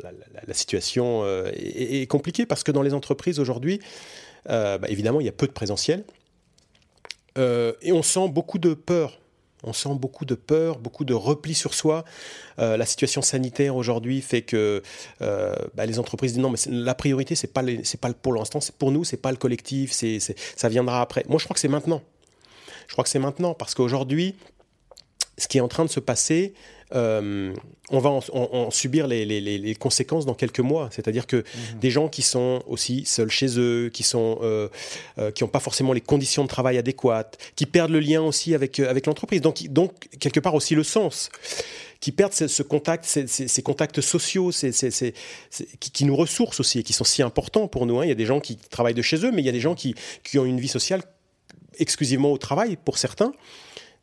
[0.47, 3.79] la, situation euh, est, compliquée parce que dans les entreprises aujourd'hui,
[4.49, 6.03] euh, bah, évidemment, il y a peu de présentiel
[7.35, 9.19] et on sent beaucoup de peur.
[9.63, 12.03] On sent beaucoup de peur, beaucoup de repli sur soi.
[12.59, 14.83] La situation sanitaire aujourd'hui fait que
[15.19, 17.63] bah, les entreprises disent non, mais la priorité c'est pas
[17.99, 21.23] pas pour l'instant, c'est pour nous, c'est pas le collectif, c'est ça viendra après.
[21.27, 22.03] Moi, je crois que c'est maintenant.
[22.93, 24.35] Je crois que c'est maintenant, parce qu'aujourd'hui,
[25.39, 26.53] ce qui est en train de se passer,
[26.93, 27.51] euh,
[27.89, 30.89] on va en, en, en subir les, les, les, conséquences dans quelques mois.
[30.91, 31.79] C'est-à-dire que mmh.
[31.81, 34.69] des gens qui sont aussi seuls chez eux, qui sont euh,
[35.17, 38.53] euh, qui n'ont pas forcément les conditions de travail adéquates, qui perdent le lien aussi
[38.53, 39.41] avec euh, avec l'entreprise.
[39.41, 41.31] Donc donc quelque part aussi le sens
[41.99, 44.71] qui perdent ce, ce contact, ces, ces, ces, contacts sociaux, ces,
[45.79, 47.99] qui, qui, nous ressourcent aussi et qui sont si importants pour nous.
[47.99, 48.05] Hein.
[48.05, 49.61] Il y a des gens qui travaillent de chez eux, mais il y a des
[49.61, 51.01] gens qui, qui ont une vie sociale
[51.79, 53.31] exclusivement au travail pour certains.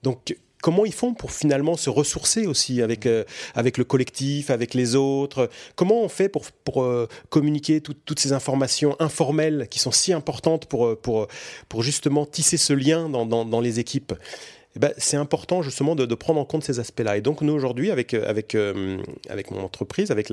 [0.02, 4.74] Donc comment ils font pour finalement se ressourcer aussi avec, euh, avec le collectif, avec
[4.74, 5.50] les autres?
[5.74, 10.12] Comment on fait pour, pour euh, communiquer tout, toutes ces informations informelles qui sont si
[10.12, 11.28] importantes pour, euh, pour,
[11.68, 14.12] pour justement tisser ce lien dans, dans, les équipes?
[14.76, 17.16] Eh ben, c'est important justement de, de, prendre en compte ces aspects-là.
[17.16, 18.56] Et donc nous aujourd'hui, avec, avec,
[19.28, 20.30] avec mon entreprise, avec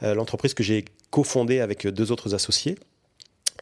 [0.00, 2.76] l'entreprise que j'ai cofondée avec deux autres associés,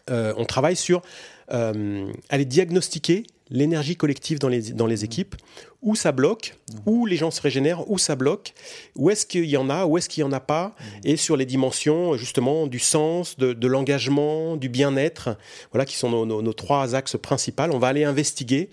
[0.08, 1.00] on travaille sur
[1.48, 5.36] aller diagnostiquer l'énergie collective dans les, dans les équipes,
[5.80, 8.54] où ça bloque, où les gens se régénèrent, où ça bloque,
[8.96, 11.36] où est-ce qu'il y en a, où est-ce qu'il n'y en a pas, et sur
[11.36, 15.38] les dimensions justement du sens, de, de l'engagement, du bien-être,
[15.70, 17.62] voilà qui sont nos, nos, nos trois axes principaux.
[17.70, 18.68] On va aller investiguer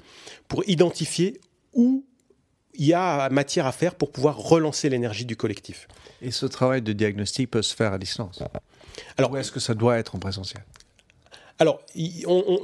[0.48, 1.40] pour identifier
[1.74, 2.04] où
[2.74, 5.88] il y a matière à faire pour pouvoir relancer l'énergie du collectif.
[6.24, 8.42] Et ce travail de diagnostic peut se faire à distance?
[9.18, 10.64] Alors, Ou est-ce que ça doit être en présentiel?
[11.64, 11.80] Alors,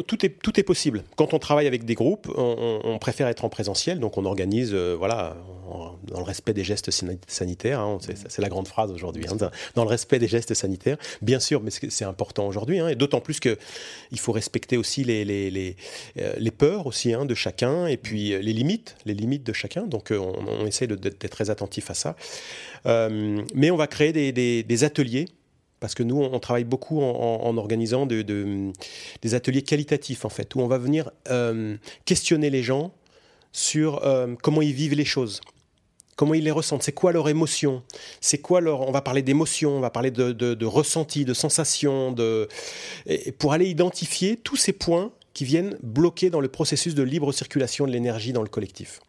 [0.07, 1.05] tout, est, tout est possible.
[1.15, 4.93] Quand on travaille avec des groupes, on, préfère être en présentiel, donc on organise, euh,
[4.93, 5.37] voilà,
[6.03, 7.79] dans le respect des gestes sanitaires.
[7.79, 9.23] Hein, c'est la grande phrase aujourd'hui.
[9.29, 9.37] Hein,
[9.75, 13.21] dans le respect des gestes sanitaires, bien sûr, mais c'est important aujourd'hui, hein, et d'autant
[13.21, 13.57] plus que
[14.11, 15.77] il faut respecter aussi les, les, les,
[16.17, 19.83] euh, peurs aussi de chacun, et puis euh, les limites, les limites de chacun.
[19.83, 22.17] Donc, on, essaie d'être très attentif à ça.
[22.85, 25.25] Mais on va créer des, des ateliers
[25.79, 28.71] parce que nous, on travaille beaucoup en, organisant de, de,
[29.21, 32.93] des ateliers qualitatifs, en fait, où on va venir euh, questionner les gens
[33.51, 35.41] sur euh, comment ils vivent les choses,
[36.15, 37.81] comment ils les ressentent, c'est quoi leur émotion,
[38.19, 38.81] c'est quoi leur...
[38.81, 42.47] On va parler d'émotion, on va parler de, de, ressenti, de sensation, de...
[43.37, 47.87] pour aller identifier tous ces points qui viennent bloquer dans le processus de libre circulation
[47.87, 48.99] de l'énergie dans le collectif.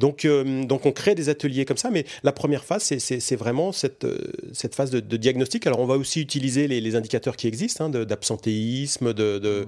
[0.00, 3.70] Donc, euh, donc on crée des ateliers comme ça, mais la première phase, c'est vraiment
[3.70, 5.66] cette, euh, cette phase de, diagnostic.
[5.66, 9.66] Alors on va aussi utiliser les, indicateurs qui existent, hein, d'absentéisme, de,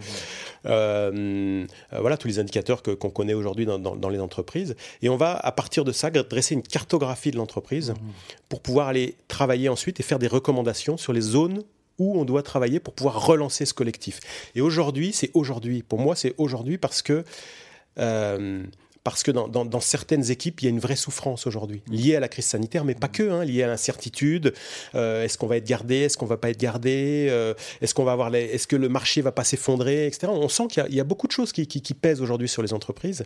[0.66, 4.74] euh, voilà tous les indicateurs qu'on connaît aujourd'hui dans, dans, les entreprises.
[5.02, 7.94] Et on va à partir de ça dresser une cartographie de l'entreprise mmh.
[8.48, 11.62] pour pouvoir aller travailler ensuite et faire des recommandations sur les zones
[11.98, 14.20] où on doit travailler pour pouvoir relancer ce collectif.
[14.54, 15.82] Et aujourd'hui, c'est aujourd'hui.
[15.82, 17.22] Pour moi, c'est aujourd'hui parce que
[19.04, 22.28] parce que dans, certaines équipes, il y a une vraie souffrance aujourd'hui, liée à la
[22.28, 24.54] crise sanitaire, mais pas que, hein, liée à l'incertitude.
[24.94, 28.04] Euh, est-ce qu'on va être gardé Est-ce qu'on va pas être gardé euh, Est-ce qu'on
[28.04, 30.28] va avoir Est-ce que le marché va pas s'effondrer, etc.
[30.32, 31.66] On sent qu'il y, a beaucoup de choses qui,
[32.00, 33.24] pèsent aujourd'hui sur les entreprises.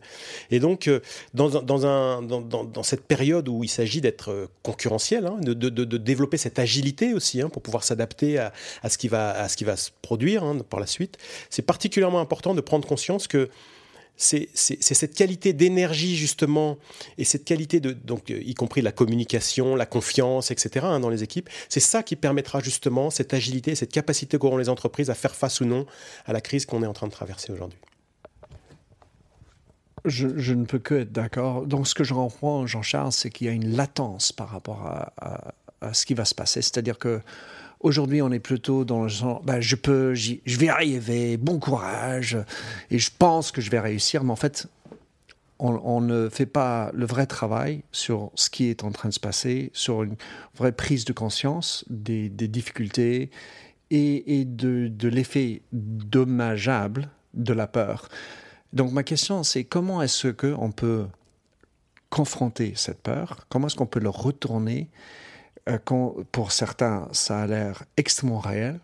[0.51, 1.01] Et donc, euh,
[1.35, 7.51] dans, cette période où il s'agit d'être concurrentiel, hein, de, développer cette agilité aussi hein,
[7.51, 8.53] pour pouvoir s'adapter à,
[8.83, 11.19] à ce qui va se produire par la suite,
[11.51, 13.51] c'est particulièrement important de prendre conscience que
[14.17, 16.79] c'est cette qualité d'énergie justement
[17.19, 20.87] et cette qualité de donc y compris la communication, la confiance, etc.
[20.89, 21.49] Hein, dans les équipes.
[21.69, 25.61] C'est ça qui permettra justement cette agilité, cette capacité qu'auront les entreprises à faire face
[25.61, 25.87] ou non
[26.25, 27.79] à la crise qu'on est en train de traverser aujourd'hui.
[30.05, 31.67] Je, ne peux que être d'accord.
[31.67, 35.13] Donc ce que je comprends, Jean-Charles, c'est qu'il y a une latence par rapport à,
[35.81, 36.63] à ce qui va se passer.
[36.63, 37.21] C'est-à-dire que
[37.81, 42.39] Aujourd'hui, on est plutôt dans le genre, ben, je peux, je vais arriver, bon courage,
[42.91, 44.69] et je pense que je vais réussir, mais en fait,
[45.59, 49.21] on, ne fait pas le vrai travail sur ce qui est en train de se
[49.21, 50.17] passer, sur une
[50.55, 53.31] vraie prise de conscience des, difficultés
[53.91, 58.09] et, de l'effet dommageable de la peur.
[58.73, 61.07] Donc ma question, c'est comment est-ce qu'on peut
[62.11, 63.47] confronter cette peur?
[63.49, 64.89] Comment est-ce qu'on peut le retourner
[65.69, 65.79] euh,
[66.33, 68.79] pour certains, ça a l'air extrêmement réel,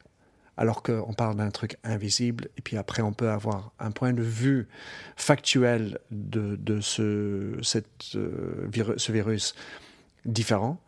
[0.57, 4.23] alors qu'on parle d'un truc invisible, et puis après on peut avoir un point de
[4.23, 4.69] vue
[5.17, 6.59] factuel de,
[6.99, 9.55] euh, ce virus
[10.25, 10.81] différent.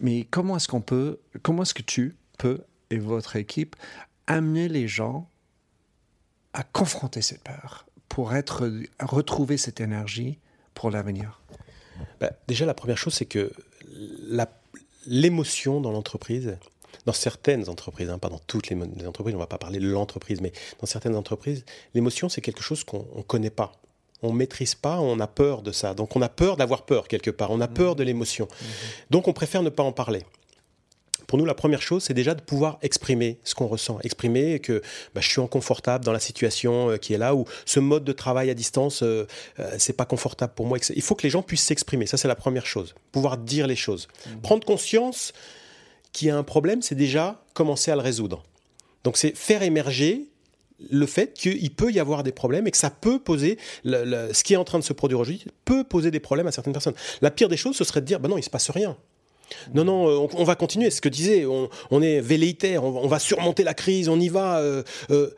[0.00, 3.74] Mais comment est-ce qu'on peut, comment est-ce que tu peux, et votre équipe,
[4.26, 5.28] amener les gens
[6.52, 10.38] à confronter cette peur pour retrouver cette énergie
[10.74, 11.42] pour l'avenir?
[12.20, 13.52] Bah, Déjà, la première chose, c'est que
[14.28, 14.46] la
[15.08, 16.56] l'émotion dans l'entreprise,
[17.06, 19.88] dans certaines entreprises, hein, pas dans toutes les, entreprises, on ne va pas parler de
[19.88, 23.72] l'entreprise, mais dans certaines entreprises, l'émotion, c'est quelque chose qu'on ne connaît pas.
[24.20, 25.94] On ne maîtrise pas, on a peur de ça.
[25.94, 28.46] Donc on a peur d'avoir peur quelque part, on a peur de l'émotion.
[28.46, 28.64] Mmh.
[29.10, 30.24] Donc on préfère ne pas en parler
[31.28, 34.80] pour nous, la première chose, c'est déjà de pouvoir exprimer ce qu'on ressent, exprimer que
[35.14, 38.12] bah, je suis inconfortable dans la situation euh, qui est là, ou ce mode de
[38.12, 39.26] travail à distance, euh,
[39.60, 40.78] euh, c'est pas confortable pour moi.
[40.96, 42.06] Il faut que les gens puissent s'exprimer.
[42.06, 42.94] Ça, c'est la première chose.
[43.12, 44.08] Pouvoir dire les choses.
[44.08, 44.40] Mmh.
[44.40, 45.34] Prendre conscience
[46.12, 48.42] qu'il y a un problème, c'est déjà commencer à le résoudre.
[49.04, 50.28] Donc, c'est faire émerger
[50.90, 54.54] le fait qu'il peut y avoir des problèmes et que ça peut poser, ce qui
[54.54, 56.94] est en train de se produire aujourd'hui, peut poser des problèmes à certaines personnes.
[57.20, 58.96] La pire des choses, ce serait de dire, ben non, il se passe rien.
[59.74, 60.90] Non, non, euh, on, va continuer.
[60.90, 61.46] C'est ce que disait.
[61.46, 62.84] On, est velléitaire.
[62.84, 64.08] On, va surmonter la crise.
[64.08, 64.58] On y va.
[64.58, 65.30] Euh, euh,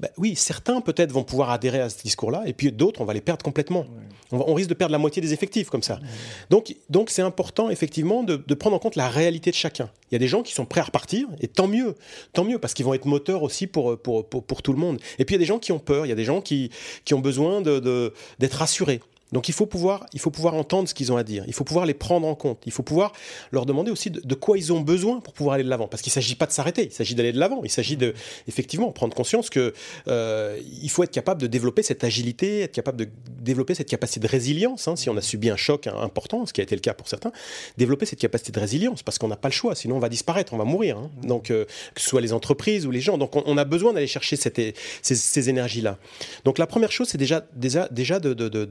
[0.00, 3.12] bah oui, certains peut-être vont pouvoir adhérer à ce discours-là, et puis d'autres, on va
[3.12, 3.84] les perdre complètement.
[4.32, 6.00] On, risque de perdre la moitié des effectifs comme ça.
[6.48, 9.90] Donc, donc c'est important effectivement de, prendre en compte la réalité de chacun.
[10.10, 11.96] Il y a des gens qui sont prêts à repartir, et tant mieux,
[12.32, 14.98] tant mieux, parce qu'ils vont être moteurs aussi pour pour, pour, tout le monde.
[15.18, 16.40] Et puis il y a des gens qui ont peur, il y a des gens
[16.40, 16.70] qui,
[17.04, 18.12] qui ont besoin d'être de,
[18.52, 19.00] rassurés.
[19.32, 21.44] Donc il faut pouvoir, il faut pouvoir entendre ce qu'ils ont à dire.
[21.46, 22.62] Il faut pouvoir les prendre en compte.
[22.66, 23.12] Il faut pouvoir
[23.52, 25.86] leur demander aussi de, quoi ils ont besoin pour pouvoir aller de l'avant.
[25.86, 26.86] Parce qu'il ne s'agit pas de s'arrêter.
[26.86, 27.60] Il s'agit d'aller de l'avant.
[27.64, 28.14] Il s'agit de
[28.48, 29.72] effectivement prendre conscience que
[30.08, 33.08] euh, il faut être capable de développer cette agilité, être capable de
[33.40, 34.88] développer cette capacité de résilience.
[34.88, 37.08] Hein, si on a subi un choc important, ce qui a été le cas pour
[37.08, 37.32] certains,
[37.78, 39.74] développer cette capacité de résilience parce qu'on n'a pas le choix.
[39.74, 40.98] Sinon on va disparaître, on va mourir.
[40.98, 41.10] Hein.
[41.22, 41.64] Donc euh,
[41.94, 43.16] que ce soit les entreprises ou les gens.
[43.16, 45.98] Donc on, a besoin d'aller chercher ces, énergies là.
[46.44, 48.64] Donc la première chose c'est déjà déjà déjà de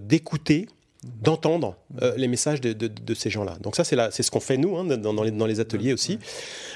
[0.49, 0.75] d'écouter
[1.21, 3.57] d'entendre euh, les messages de, de, ces gens-là.
[3.61, 6.19] Donc ça, c'est ce qu'on fait nous hein, dans, les, dans, les, ateliers aussi.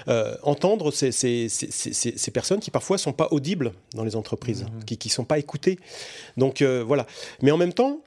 [0.07, 4.63] Euh, entendre ces, ces, ces, ces, personnes qui parfois sont pas audibles dans les entreprises,
[4.63, 4.85] mhm.
[4.85, 5.77] qui ne sont pas écoutées.
[6.37, 7.05] Donc euh, voilà.
[7.41, 7.99] Mais en même temps,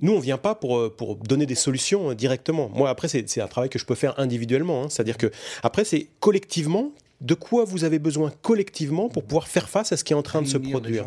[0.00, 2.70] nous, on vient pas pour, pour donner des solutions directement.
[2.72, 4.84] Moi, après, c'est un travail que je peux faire individuellement.
[4.84, 4.88] Hein.
[4.90, 5.32] C'est-à-dire que
[5.64, 6.92] après, c'est collectivement
[7.24, 10.22] de quoi vous avez besoin collectivement pour pouvoir faire face à ce qui est en
[10.22, 11.06] train de se produire.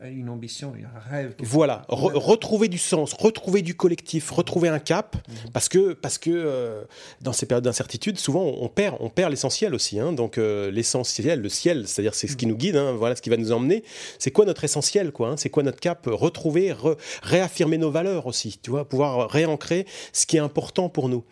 [0.00, 1.34] une ambition, un rêve.
[1.40, 5.50] Voilà, retrouver du sens, retrouver du collectif, retrouver un cap, mhm.
[5.52, 6.84] parce que, parce que euh,
[7.20, 9.98] dans ces périodes d'incertitude, souvent on perd, on perd l'essentiel aussi.
[9.98, 10.12] Hein.
[10.12, 12.52] donc euh, l'essentiel, le ciel, c'est-à-dire c'est ce qui mhm.
[12.52, 12.92] nous guide, hein.
[12.92, 13.82] voilà ce qui va nous emmener.
[14.20, 15.36] C'est quoi notre essentiel, quoi hein?
[15.36, 16.06] C'est quoi notre cap?
[16.06, 16.76] Retrouver,
[17.22, 21.24] réaffirmer nos valeurs aussi, tu vois, pouvoir réancrer ce qui est important pour nous.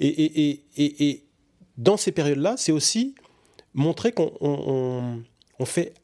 [0.00, 1.24] Et, et, et, et
[1.76, 3.14] dans ces périodes-là, c'est aussi
[3.74, 5.24] montrer qu'on
[5.64, 5.94] fait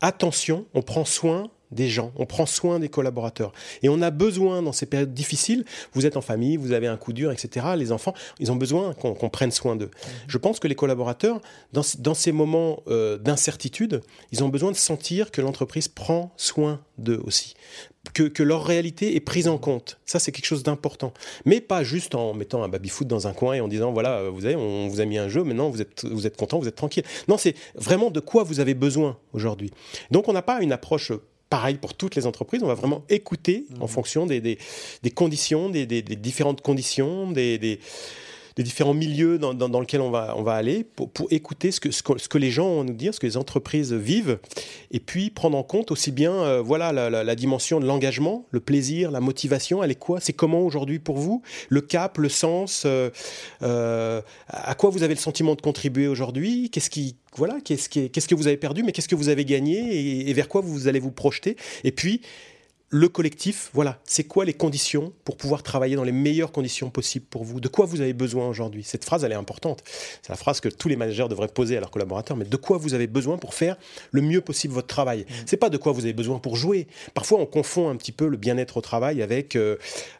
[0.00, 3.52] attention, on prend soin des gens, on prend soin des collaborateurs.
[3.82, 6.96] Et on a besoin, dans ces périodes difficiles, vous êtes en famille, vous avez un
[6.96, 9.86] coup dur, etc., les enfants, ils ont besoin qu'on prenne soin d'eux.
[9.86, 10.08] Mmh.
[10.28, 11.40] Je pense que les collaborateurs,
[11.72, 14.02] dans, ces moments euh, d'incertitude,
[14.32, 17.54] ils ont besoin de sentir que l'entreprise prend soin d'eux aussi
[18.12, 19.98] que, leur réalité est prise en compte.
[20.04, 21.12] Ça, c'est quelque chose d'important.
[21.44, 24.30] Mais pas juste en mettant un baby-foot dans un coin et en disant, voilà, euh,
[24.30, 26.68] vous savez, on vous a mis un jeu, maintenant vous êtes, vous êtes content, vous
[26.68, 27.04] êtes tranquille.
[27.28, 29.70] Non, c'est vraiment de quoi vous avez besoin aujourd'hui.
[30.10, 31.12] Donc, on n'a pas une approche
[31.54, 32.64] pareille pour toutes les entreprises.
[32.64, 33.88] On va vraiment écouter en mmh.
[33.88, 37.78] fonction des, des, conditions, des, des, différentes conditions, des,
[38.56, 41.80] des différents milieux dans, dans, lesquels on va, on va aller pour, pour écouter ce
[41.80, 44.38] que, ce que, les gens ont à nous dire, ce que les entreprises vivent,
[44.92, 49.10] et puis prendre en compte aussi bien euh, voilà, la, dimension de l'engagement, le plaisir,
[49.10, 50.20] la motivation, elle est quoi?
[50.20, 51.42] C'est comment aujourd'hui pour vous?
[51.68, 53.10] Le cap, le sens, euh,
[53.62, 56.70] euh, à quoi vous avez le sentiment de contribuer aujourd'hui?
[56.70, 59.78] Qu'est-ce qui, voilà, qu'est-ce, qu'est-ce que vous avez perdu, mais qu'est-ce que vous avez gagné?
[59.78, 61.56] Et, et vers quoi vous allez vous projeter?
[61.82, 62.20] Et puis,
[62.94, 67.26] le collectif, voilà, c'est quoi les conditions pour pouvoir travailler dans les meilleures conditions possibles
[67.28, 67.58] pour vous?
[67.58, 68.84] De quoi vous avez besoin aujourd'hui?
[68.84, 69.82] Cette phrase, elle est importante.
[70.22, 72.78] C'est la phrase que tous les managers devraient poser à leurs collaborateurs, mais de quoi
[72.78, 73.76] vous avez besoin pour faire
[74.12, 75.26] le mieux possible votre travail?
[75.28, 75.44] Ce mmh.
[75.46, 76.86] C'est pas de quoi vous avez besoin pour jouer.
[77.14, 79.74] Parfois, on confond un petit peu le bien-être au travail avec euh,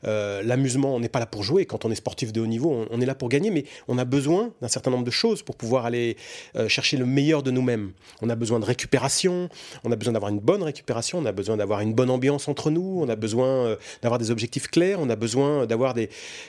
[0.05, 0.97] euh, l'amusement.
[0.97, 1.67] On n'est pas là pour jouer.
[1.67, 4.05] Quand on est sportif de haut niveau, on, est là pour gagner, mais on a
[4.05, 6.17] besoin d'un certain nombre de choses pour pouvoir aller
[6.57, 7.93] euh, chercher le meilleur de nous-mêmes.
[8.21, 9.49] On a besoin de récupération,
[9.85, 12.64] on a besoin d'avoir une bonne récupération, on a besoin d'avoir une bonne ambiance entre
[12.71, 15.95] nous, on a besoin euh, d'avoir des objectifs clairs, on a besoin d'avoir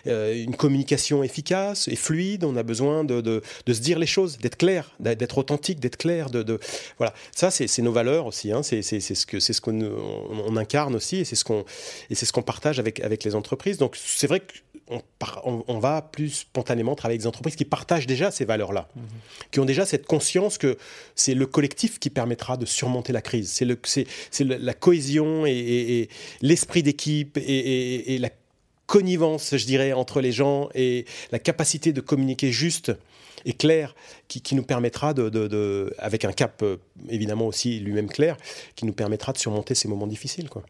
[0.08, 4.58] euh, une communication efficace et fluide, on a besoin de, se dire les choses, d'être
[4.58, 6.30] clair, d'être authentique, d'être clair.
[6.30, 6.60] De,
[6.98, 8.64] voilà, ça c'est nos valeurs aussi, hein.
[8.64, 11.66] c'est ce que c'est ce qu'on on, incarne aussi et c'est ce qu'on
[12.12, 13.78] ce qu'on partage avec avec les entreprises.
[13.78, 14.46] Donc c'est vrai qu'on
[14.88, 19.02] on, va plus spontanément travailler avec des entreprises qui partagent déjà ces valeurs-là, mmh
[19.52, 20.78] qui ont déjà cette conscience que
[21.16, 23.50] c'est le collectif qui permettra de surmonter la crise.
[23.52, 26.10] C'est la cohésion et,
[26.42, 28.30] l'esprit d'équipe et, la
[28.86, 32.92] connivence, je dirais, entre les gens et la capacité de communiquer juste
[33.46, 33.96] et clair
[34.28, 36.78] qui, nous permettra de, avec un cap euh,
[37.10, 38.38] évidemment aussi lui-même clair,
[38.76, 40.50] qui nous permettra de surmonter ces moments difficiles.
[40.50, 40.64] Quoi.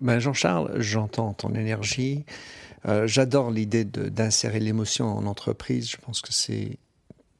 [0.00, 2.24] Ben Jean-Charles, j'entends ton énergie.
[2.86, 5.90] Euh, j'adore l'idée d'insérer l'émotion en entreprise.
[5.90, 6.78] Je pense que c'est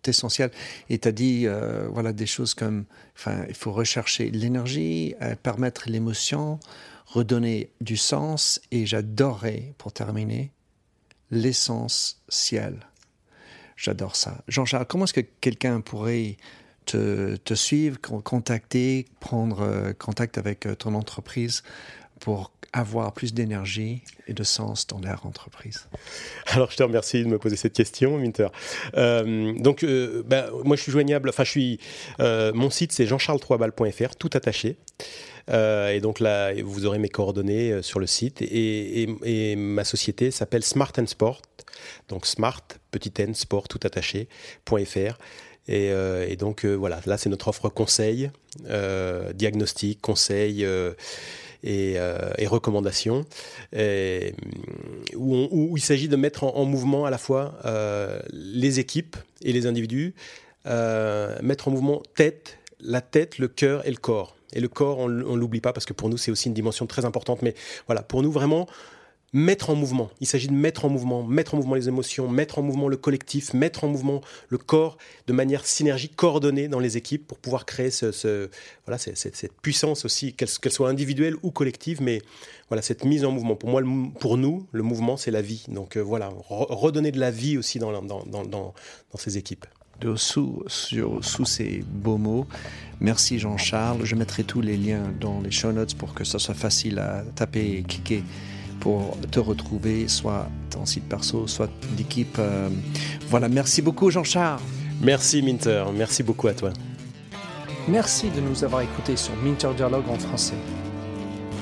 [0.07, 0.53] essentiel.
[0.89, 2.85] Et tu as dit euh, voilà, des choses comme
[3.49, 6.61] il faut rechercher l'énergie, permettre l'émotion,
[7.07, 10.53] redonner du sens et j'adorerais, pour terminer,
[11.31, 12.87] l'essence ciel.
[13.77, 14.43] J'adore ça.
[14.49, 16.37] Jean-Charles, comment est-ce que quelqu'un pourrait
[16.87, 21.63] te, te, suivre, contacter, prendre euh, contact avec euh, ton entreprise
[22.21, 25.89] pour avoir plus d'énergie et de sens dans leur entreprise
[26.47, 28.49] Alors, je te remercie de me poser cette question, Minter.
[28.97, 31.29] Euh, donc, ben, moi, je suis joignable.
[31.29, 31.81] Enfin, je suis.
[32.19, 34.77] mon site, c'est jeancharles3bal.fr, tout attaché.
[35.51, 38.43] Euh, et donc là, vous aurez mes coordonnées euh, sur le site.
[38.43, 41.43] Et, ma société s'appelle Smart and Sport.
[42.09, 44.29] Donc Smart, petit n, sport, tout attaché,
[44.67, 45.19] .fr.
[45.69, 48.31] Et, euh, et, donc voilà, là c'est notre offre conseil,
[49.35, 50.67] diagnostic, conseil
[51.67, 51.97] et,
[52.39, 53.27] et recommandations,
[53.75, 57.59] où, il s'agit de mettre en, mouvement à la fois
[58.33, 60.15] les équipes et les individus,
[60.65, 64.37] mettre en mouvement tête, la tête, le cœur et le corps.
[64.53, 66.87] Et le corps, on ne l'oublie pas parce que pour nous, c'est aussi une dimension
[66.87, 67.43] très importante.
[67.43, 67.55] Mais
[67.87, 68.67] voilà, pour nous, vraiment,
[69.37, 70.11] mettre en mouvement.
[70.23, 72.97] Il s'agit de mettre en mouvement, mettre en mouvement les émotions, mettre en mouvement le
[72.97, 77.67] collectif, mettre en mouvement le corps de manière synergique, coordonnée dans les équipes pour pouvoir
[77.67, 78.49] créer ce,
[78.87, 82.23] voilà, cette, puissance aussi, qu'elle soit individuelle ou collective, mais
[82.71, 83.57] voilà, cette mise en mouvement.
[83.57, 83.83] Pour moi,
[84.21, 85.67] pour nous, le mouvement, c'est la vie.
[85.69, 88.75] Donc euh, voilà, redonner de la vie aussi dans, dans, dans, dans
[89.17, 89.67] ces équipes
[90.17, 92.47] sous, sous ces beaux mots.
[93.01, 94.05] Merci Jean-Charles.
[94.05, 97.23] Je mettrai tous les liens dans les show notes pour que ça soit facile à
[97.35, 98.23] taper et cliquer
[98.87, 101.69] pour te retrouver, soit ton site perso, soit
[101.99, 102.37] l'équipe.
[102.39, 102.69] Euh,
[103.29, 104.61] voilà, merci beaucoup Jean-Charles.
[105.03, 106.71] Merci Minter, merci beaucoup à toi.
[107.89, 110.55] Merci de nous avoir écoutés sur Minter Dialogue en français.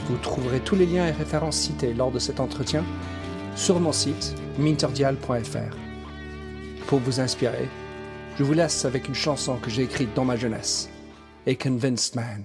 [0.07, 2.85] Vous trouverez tous les liens et références cités lors de cet entretien
[3.57, 5.77] sur mon site minterdial.fr.
[6.89, 7.71] Pour vous inspirer,
[8.37, 10.91] Je vous laisse avec une chanson que j'ai écrite dans ma jeunesse,
[11.47, 12.45] A Convinced Man.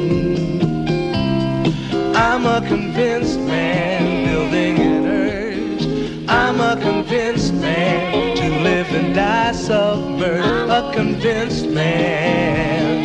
[2.33, 6.29] I'm a convinced man, building an urge.
[6.29, 10.71] I'm a convinced man to live and die submerged.
[10.71, 13.03] A convinced man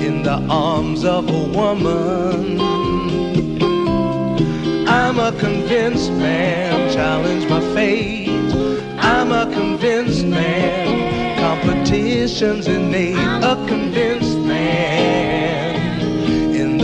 [0.00, 2.58] in the arms of a woman.
[4.88, 8.30] I'm a convinced man, challenge my fate.
[8.98, 13.14] I'm a convinced man, competition's innate.
[13.44, 15.57] A convinced man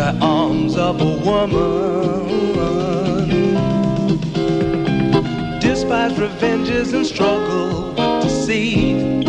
[0.05, 2.29] the arms of a woman.
[5.61, 9.25] Despise revenges and struggle with deceit.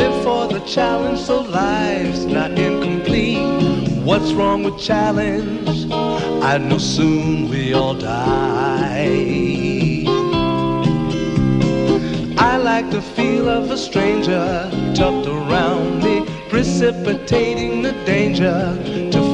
[0.00, 4.02] Live for the challenge so life's not incomplete.
[4.02, 5.92] What's wrong with challenge?
[5.92, 10.06] I know soon we all die.
[12.38, 18.78] I like the feel of a stranger tucked around me, precipitating the danger
[19.12, 19.33] to